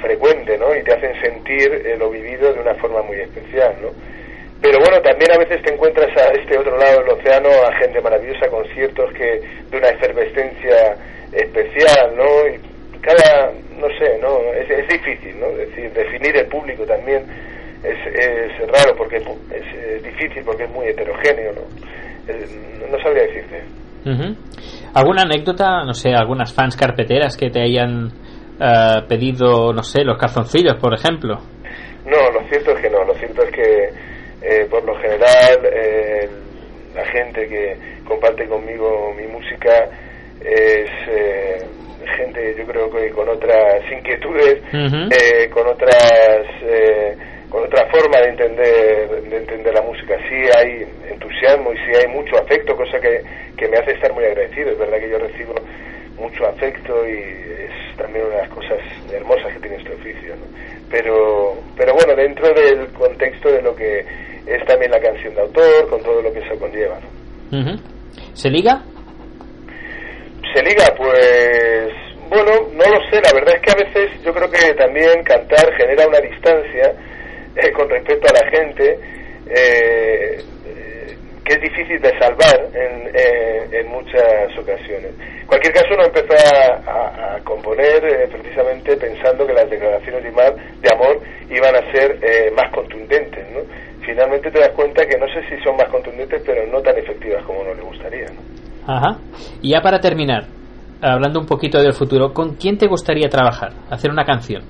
frecuente, 0.00 0.58
¿no? 0.58 0.74
Y 0.76 0.82
te 0.82 0.92
hacen 0.92 1.18
sentir 1.22 1.72
eh, 1.72 1.96
lo 1.96 2.10
vivido 2.10 2.52
de 2.52 2.60
una 2.60 2.74
forma 2.74 3.00
muy 3.02 3.20
especial, 3.20 3.74
¿no? 3.80 3.88
Pero 4.64 4.78
bueno, 4.80 4.96
también 5.02 5.30
a 5.30 5.36
veces 5.36 5.60
te 5.62 5.74
encuentras 5.74 6.08
a 6.16 6.32
este 6.40 6.56
otro 6.56 6.74
lado 6.78 7.00
del 7.00 7.10
océano 7.10 7.50
a 7.68 7.76
gente 7.84 8.00
maravillosa, 8.00 8.48
conciertos 8.48 9.12
que 9.12 9.42
de 9.70 9.76
una 9.76 9.88
efervescencia 9.90 10.96
especial, 11.34 12.16
¿no? 12.16 12.24
Y 12.48 12.58
cada, 13.02 13.52
no 13.76 13.86
sé, 13.98 14.18
¿no? 14.22 14.38
Es, 14.54 14.70
es 14.70 14.88
difícil, 14.88 15.38
¿no? 15.38 15.48
Es 15.50 15.68
decir, 15.68 15.92
definir 15.92 16.34
el 16.38 16.46
público 16.46 16.84
también 16.86 17.26
es, 17.84 17.98
es 18.14 18.58
raro 18.72 18.96
porque 18.96 19.16
es, 19.16 19.24
es 19.96 20.02
difícil 20.02 20.42
porque 20.46 20.64
es 20.64 20.70
muy 20.70 20.86
heterogéneo, 20.86 21.52
¿no? 21.52 22.32
Es- 22.32 22.50
no 22.90 22.98
sabría 23.02 23.24
decirte. 23.24 23.62
Ujú. 24.06 24.34
¿Alguna 24.94 25.22
anécdota, 25.24 25.84
no 25.84 25.92
sé, 25.92 26.14
algunas 26.14 26.54
fans 26.54 26.74
carpeteras 26.74 27.36
que 27.36 27.50
te 27.50 27.60
hayan 27.60 28.12
eh, 28.58 29.02
pedido, 29.08 29.74
no 29.74 29.82
sé, 29.82 30.04
los 30.04 30.16
calzoncillos, 30.16 30.76
por 30.80 30.94
ejemplo? 30.94 31.36
No, 32.06 32.30
lo 32.32 32.40
cierto 32.48 32.70
es 32.72 32.80
que 32.82 32.88
no, 32.90 33.04
lo 33.04 33.14
cierto 33.16 33.42
es 33.42 33.50
que 33.50 34.13
eh, 34.44 34.66
por 34.70 34.84
lo 34.84 34.94
general 34.96 35.60
eh, 35.72 36.28
la 36.94 37.04
gente 37.06 37.48
que 37.48 37.76
comparte 38.04 38.46
conmigo 38.46 39.12
mi 39.16 39.26
música 39.26 39.88
es 40.40 40.90
eh, 41.08 41.58
gente 42.16 42.54
yo 42.56 42.66
creo 42.66 42.90
que 42.90 43.10
con 43.10 43.28
otras 43.28 43.82
inquietudes, 43.90 44.62
eh, 44.72 45.48
con 45.50 45.66
otras 45.66 46.46
eh, 46.62 47.16
con 47.48 47.64
otra 47.64 47.86
forma 47.90 48.18
de 48.20 48.28
entender 48.30 49.22
de 49.22 49.36
entender 49.36 49.74
la 49.74 49.82
música. 49.82 50.16
Sí 50.28 50.36
hay 50.56 50.86
entusiasmo 51.10 51.72
y 51.72 51.76
sí 51.78 51.92
hay 51.94 52.08
mucho 52.08 52.36
afecto, 52.36 52.76
cosa 52.76 52.98
que, 53.00 53.22
que 53.56 53.68
me 53.68 53.78
hace 53.78 53.92
estar 53.92 54.12
muy 54.12 54.24
agradecido. 54.24 54.70
Es 54.70 54.78
verdad 54.78 54.98
que 54.98 55.10
yo 55.10 55.18
recibo 55.18 55.54
mucho 56.18 56.46
afecto 56.46 57.06
y 57.06 57.18
es 57.18 57.96
también 57.96 58.26
una 58.26 58.36
de 58.36 58.42
las 58.42 58.50
cosas 58.50 58.78
hermosas 59.12 59.52
que 59.52 59.60
tiene 59.60 59.76
este 59.76 59.94
oficio. 59.94 60.34
¿no? 60.36 60.46
Pero, 60.90 61.56
pero 61.76 61.94
bueno, 61.94 62.14
dentro 62.14 62.52
del 62.54 62.88
contexto 62.92 63.50
de 63.50 63.62
lo 63.62 63.74
que 63.74 64.04
es 64.46 64.64
también 64.66 64.90
la 64.90 65.00
canción 65.00 65.34
de 65.34 65.40
autor, 65.42 65.88
con 65.88 66.02
todo 66.02 66.20
lo 66.22 66.32
que 66.32 66.40
eso 66.40 66.58
conlleva. 66.58 66.98
¿no? 67.50 67.58
¿Se 68.34 68.50
liga? 68.50 68.82
Se 70.54 70.62
liga, 70.62 70.84
pues 70.96 71.88
bueno, 72.28 72.52
no 72.72 72.84
lo 72.84 73.00
sé, 73.10 73.20
la 73.22 73.32
verdad 73.32 73.54
es 73.56 73.60
que 73.62 73.70
a 73.72 73.84
veces 73.84 74.22
yo 74.24 74.32
creo 74.32 74.50
que 74.50 74.74
también 74.74 75.22
cantar 75.24 75.72
genera 75.76 76.06
una 76.06 76.20
distancia 76.20 76.94
eh, 77.56 77.70
con 77.72 77.88
respecto 77.88 78.26
a 78.28 78.32
la 78.44 78.50
gente 78.50 78.98
eh, 79.48 80.38
que 81.44 81.52
es 81.54 81.60
difícil 81.60 82.00
de 82.00 82.18
salvar 82.18 82.58
en, 82.72 83.10
eh, 83.14 83.68
en 83.80 83.88
muchas 83.88 84.56
ocasiones. 84.58 85.10
En 85.40 85.46
cualquier 85.46 85.74
caso, 85.74 85.88
uno 85.92 86.04
empezó 86.06 86.32
a, 86.32 86.90
a- 86.90 87.34
a 87.36 87.40
componer 87.40 88.02
eh, 88.04 88.28
precisamente 88.32 88.96
pensando 88.96 89.46
que 89.46 89.52
las 89.52 89.68
declaraciones 89.68 90.22
de 90.22 90.28
amor, 90.30 90.56
de 90.80 90.90
amor 90.90 91.20
iban 91.50 91.76
a 91.76 91.92
ser 91.92 92.18
eh, 92.22 92.50
más 92.56 92.72
contundentes, 92.72 93.44
¿no? 93.50 93.60
Finalmente 94.04 94.50
te 94.50 94.60
das 94.60 94.70
cuenta 94.70 95.06
que 95.06 95.16
no 95.18 95.26
sé 95.28 95.40
si 95.48 95.62
son 95.62 95.76
más 95.76 95.88
contundentes, 95.88 96.42
pero 96.44 96.66
no 96.66 96.80
tan 96.80 96.96
efectivas 96.98 97.42
como 97.44 97.60
uno 97.60 97.74
le 97.74 97.82
gustaría, 97.82 98.26
¿no? 98.26 98.40
Ajá. 98.86 99.18
Y 99.62 99.70
ya 99.70 99.80
para 99.80 99.98
terminar, 99.98 100.44
hablando 101.00 101.40
un 101.40 101.46
poquito 101.46 101.80
del 101.80 101.94
futuro, 101.94 102.32
¿con 102.32 102.54
quién 102.56 102.76
te 102.76 102.86
gustaría 102.86 103.28
trabajar? 103.28 103.72
Hacer 103.90 104.10
una 104.10 104.24
canción. 104.24 104.62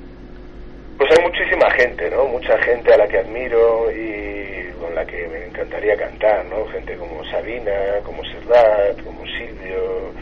Pues 0.98 1.10
hay 1.10 1.24
muchísimos 1.24 1.72
gente, 1.76 2.10
¿no? 2.10 2.26
Mucha 2.26 2.56
gente 2.62 2.94
a 2.94 2.98
la 2.98 3.08
que 3.08 3.18
admiro 3.18 3.90
y 3.90 4.70
con 4.80 4.94
la 4.94 5.04
que 5.04 5.26
me 5.26 5.46
encantaría 5.46 5.96
cantar, 5.96 6.44
¿no? 6.46 6.64
Gente 6.66 6.96
como 6.96 7.24
Sabina, 7.24 7.72
como 8.04 8.22
Serrat, 8.24 9.02
como 9.02 9.24
Silvio, 9.26 10.12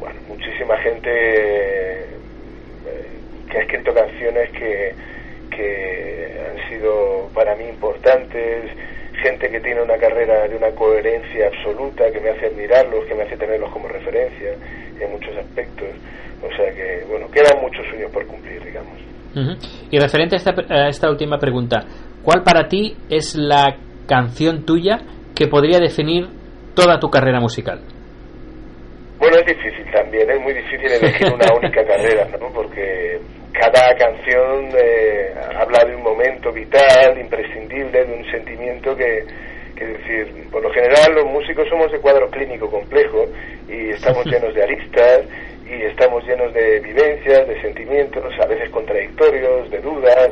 bueno, 0.00 0.20
muchísima 0.28 0.76
gente 0.78 1.10
eh, 1.10 2.06
que 3.48 3.58
ha 3.58 3.60
escrito 3.60 3.94
canciones 3.94 4.50
que, 4.50 4.94
que 5.58 6.38
han 6.38 6.68
sido 6.68 7.28
para 7.34 7.56
mí 7.56 7.64
importantes, 7.64 8.70
gente 9.22 9.50
que 9.50 9.60
tiene 9.60 9.82
una 9.82 9.96
carrera 9.96 10.46
de 10.46 10.56
una 10.56 10.70
coherencia 10.70 11.48
absoluta, 11.48 12.10
que 12.12 12.20
me 12.20 12.30
hace 12.30 12.46
admirarlos, 12.46 13.04
que 13.06 13.14
me 13.14 13.24
hace 13.24 13.36
tenerlos 13.36 13.70
como 13.72 13.88
referencia 13.88 14.52
en 15.00 15.10
muchos 15.10 15.36
aspectos. 15.36 15.88
O 16.42 16.48
sea 16.56 16.72
que, 16.72 17.04
bueno, 17.08 17.26
quedan 17.30 17.60
muchos 17.60 17.84
sueños 17.88 18.12
por 18.12 18.24
cumplir, 18.26 18.64
digamos. 18.64 18.96
Y 19.90 19.98
referente 19.98 20.36
a 20.36 20.38
esta, 20.38 20.54
a 20.68 20.88
esta 20.88 21.10
última 21.10 21.38
pregunta, 21.38 21.84
¿cuál 22.22 22.42
para 22.42 22.66
ti 22.68 22.96
es 23.08 23.36
la 23.36 23.76
canción 24.06 24.64
tuya 24.64 24.98
que 25.34 25.46
podría 25.46 25.78
definir 25.78 26.28
toda 26.74 26.98
tu 26.98 27.08
carrera 27.08 27.40
musical? 27.40 27.80
Bueno, 29.18 29.36
es 29.38 29.46
difícil 29.46 29.84
también, 29.92 30.30
es 30.30 30.40
muy 30.40 30.54
difícil 30.54 30.90
elegir 30.90 31.26
una 31.32 31.52
única 31.56 31.84
carrera, 31.84 32.28
¿no? 32.40 32.52
Porque 32.52 33.20
cada 33.60 33.94
canción 33.96 34.70
eh, 34.78 35.32
habla 35.56 35.84
de 35.84 35.96
un 35.96 36.02
momento 36.02 36.52
vital, 36.52 37.18
imprescindible, 37.18 38.04
de 38.04 38.12
un 38.12 38.24
sentimiento 38.30 38.96
que, 38.96 39.24
que 39.76 39.84
es 39.84 39.98
decir, 39.98 40.48
por 40.50 40.62
lo 40.62 40.70
general 40.70 41.14
los 41.14 41.24
músicos 41.26 41.68
somos 41.68 41.90
de 41.92 41.98
cuadro 42.00 42.28
clínico 42.30 42.70
complejo 42.70 43.26
y 43.68 43.90
estamos 43.90 44.24
llenos 44.30 44.54
de 44.54 44.62
aristas 44.62 45.22
y 45.66 45.82
estamos 45.84 46.24
llenos 46.24 46.52
de 46.54 46.80
vivencias, 46.80 47.46
de 47.46 47.60
sentimientos, 47.60 48.24
a 48.40 48.46
veces 48.46 48.70
contradictorios, 48.70 49.70
de 49.70 49.78
dudas, 49.80 50.30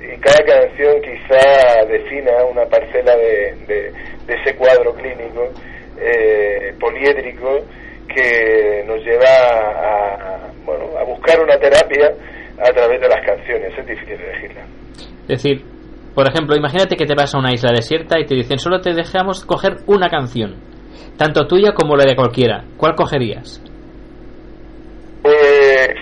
y 0.00 0.16
cada 0.18 0.42
canción 0.44 1.00
quizá 1.02 1.84
defina 1.86 2.44
una 2.50 2.64
parcela 2.66 3.14
de, 3.16 3.54
de- 3.66 3.92
de 4.26 4.34
ese 4.34 4.54
cuadro 4.56 4.94
clínico 4.94 5.48
eh, 6.00 6.72
poliédrico 6.80 7.60
que 8.08 8.84
nos 8.86 9.02
lleva 9.04 9.26
a, 9.26 10.14
a, 10.14 10.52
bueno, 10.64 10.96
a 10.98 11.02
buscar 11.04 11.40
una 11.40 11.58
terapia 11.58 12.12
a 12.58 12.72
través 12.72 13.00
de 13.00 13.08
las 13.08 13.24
canciones. 13.24 13.72
Es 13.78 13.86
difícil 13.86 14.20
elegirla. 14.20 14.64
Es 15.28 15.42
decir, 15.42 15.64
por 16.14 16.28
ejemplo, 16.28 16.54
imagínate 16.56 16.96
que 16.96 17.06
te 17.06 17.14
vas 17.14 17.34
a 17.34 17.38
una 17.38 17.52
isla 17.52 17.72
desierta 17.72 18.20
y 18.20 18.26
te 18.26 18.34
dicen 18.34 18.58
solo 18.58 18.80
te 18.80 18.92
dejamos 18.92 19.44
coger 19.46 19.76
una 19.86 20.08
canción, 20.08 20.56
tanto 21.16 21.46
tuya 21.46 21.72
como 21.72 21.96
la 21.96 22.04
de 22.04 22.14
cualquiera. 22.14 22.64
¿Cuál 22.76 22.94
cogerías? 22.94 23.62
Pues 25.22 25.94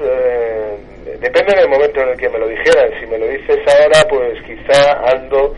eh, 0.00 0.78
depende 1.20 1.54
del 1.56 1.68
momento 1.68 2.00
en 2.00 2.08
el 2.10 2.16
que 2.16 2.28
me 2.30 2.38
lo 2.38 2.48
dijeran. 2.48 2.88
Si 2.98 3.06
me 3.06 3.18
lo 3.18 3.26
dices 3.26 3.58
ahora, 3.66 4.08
pues 4.08 4.40
quizá 4.46 4.92
ando 5.12 5.54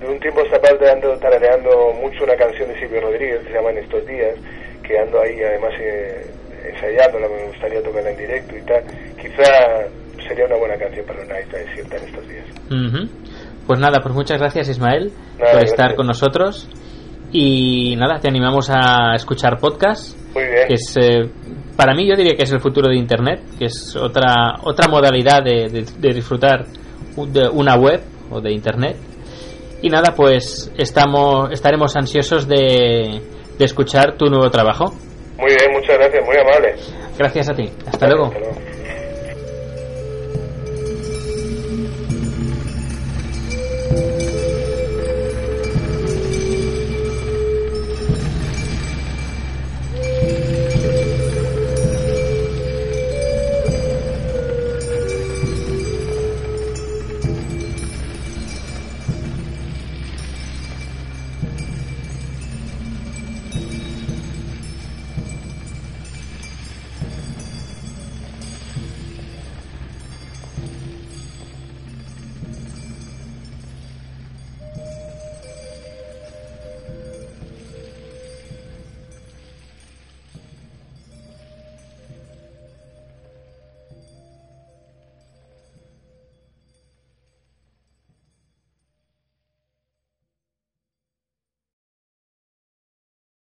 de 0.00 0.08
un 0.08 0.20
tiempo 0.20 0.42
esta 0.42 0.60
parte 0.60 0.90
ando 0.90 1.16
tarareando 1.18 1.94
mucho 1.94 2.24
una 2.24 2.36
canción 2.36 2.68
de 2.68 2.78
Silvio 2.78 3.00
Rodríguez 3.00 3.40
que 3.40 3.48
se 3.48 3.54
llama 3.54 3.70
En 3.70 3.78
estos 3.78 4.06
días, 4.06 4.34
que 4.82 4.98
ando 4.98 5.22
ahí 5.22 5.42
además 5.42 5.72
eh, 5.80 6.26
ensayándola, 6.68 7.28
me 7.28 7.44
gustaría 7.46 7.82
tocarla 7.82 8.10
en 8.10 8.18
directo 8.18 8.56
y 8.56 8.62
tal. 8.62 8.84
Quizá 9.28 10.28
sería 10.28 10.44
una 10.46 10.56
buena 10.56 10.76
canción 10.76 11.06
para 11.06 11.22
una 11.22 11.40
isla 11.40 11.58
desierta 11.58 11.96
en 11.96 12.04
estos 12.04 12.28
días. 12.28 12.46
Ujú. 12.66 13.08
Pues 13.66 13.80
nada, 13.80 13.98
pues 14.02 14.14
muchas 14.14 14.38
gracias 14.38 14.68
Ismael 14.68 15.12
Nada, 15.38 15.52
por 15.52 15.62
estar 15.64 15.78
gracias. 15.78 15.96
con 15.96 16.06
nosotros 16.06 16.68
y 17.32 17.96
nada, 17.96 18.20
te 18.20 18.28
animamos 18.28 18.70
a 18.70 19.14
escuchar 19.16 19.58
podcast, 19.58 20.16
Muy 20.34 20.44
bien. 20.44 20.68
que 20.68 20.74
es 20.74 20.96
eh, 20.96 21.28
para 21.76 21.94
mí 21.94 22.08
yo 22.08 22.14
diría 22.16 22.34
que 22.36 22.44
es 22.44 22.52
el 22.52 22.60
futuro 22.60 22.88
de 22.88 22.96
internet, 22.96 23.40
que 23.58 23.64
es 23.66 23.96
otra 23.96 24.54
otra 24.62 24.88
modalidad 24.88 25.42
de, 25.42 25.68
de- 25.68 25.86
de 25.98 26.14
disfrutar 26.14 26.64
de 27.16 27.48
una 27.48 27.74
web 27.76 28.00
o 28.30 28.40
de 28.40 28.52
internet. 28.52 28.96
Y 29.82 29.90
nada, 29.90 30.14
pues 30.16 30.72
estamos 30.78 31.50
estaremos 31.52 31.96
ansiosos 31.96 32.46
de, 32.48 33.20
de 33.58 33.64
escuchar 33.64 34.16
tu 34.16 34.26
nuevo 34.26 34.48
trabajo. 34.50 34.94
Muy 35.38 35.50
bien, 35.54 35.72
muchas 35.72 35.98
gracias, 35.98 36.24
muy 36.24 36.36
amable. 36.36 36.74
Gracias 37.18 37.48
a 37.50 37.54
ti. 37.54 37.68
Hasta 37.86 38.06
luego. 38.06 38.26
Hasta 38.26 38.38
luego. 38.38 38.65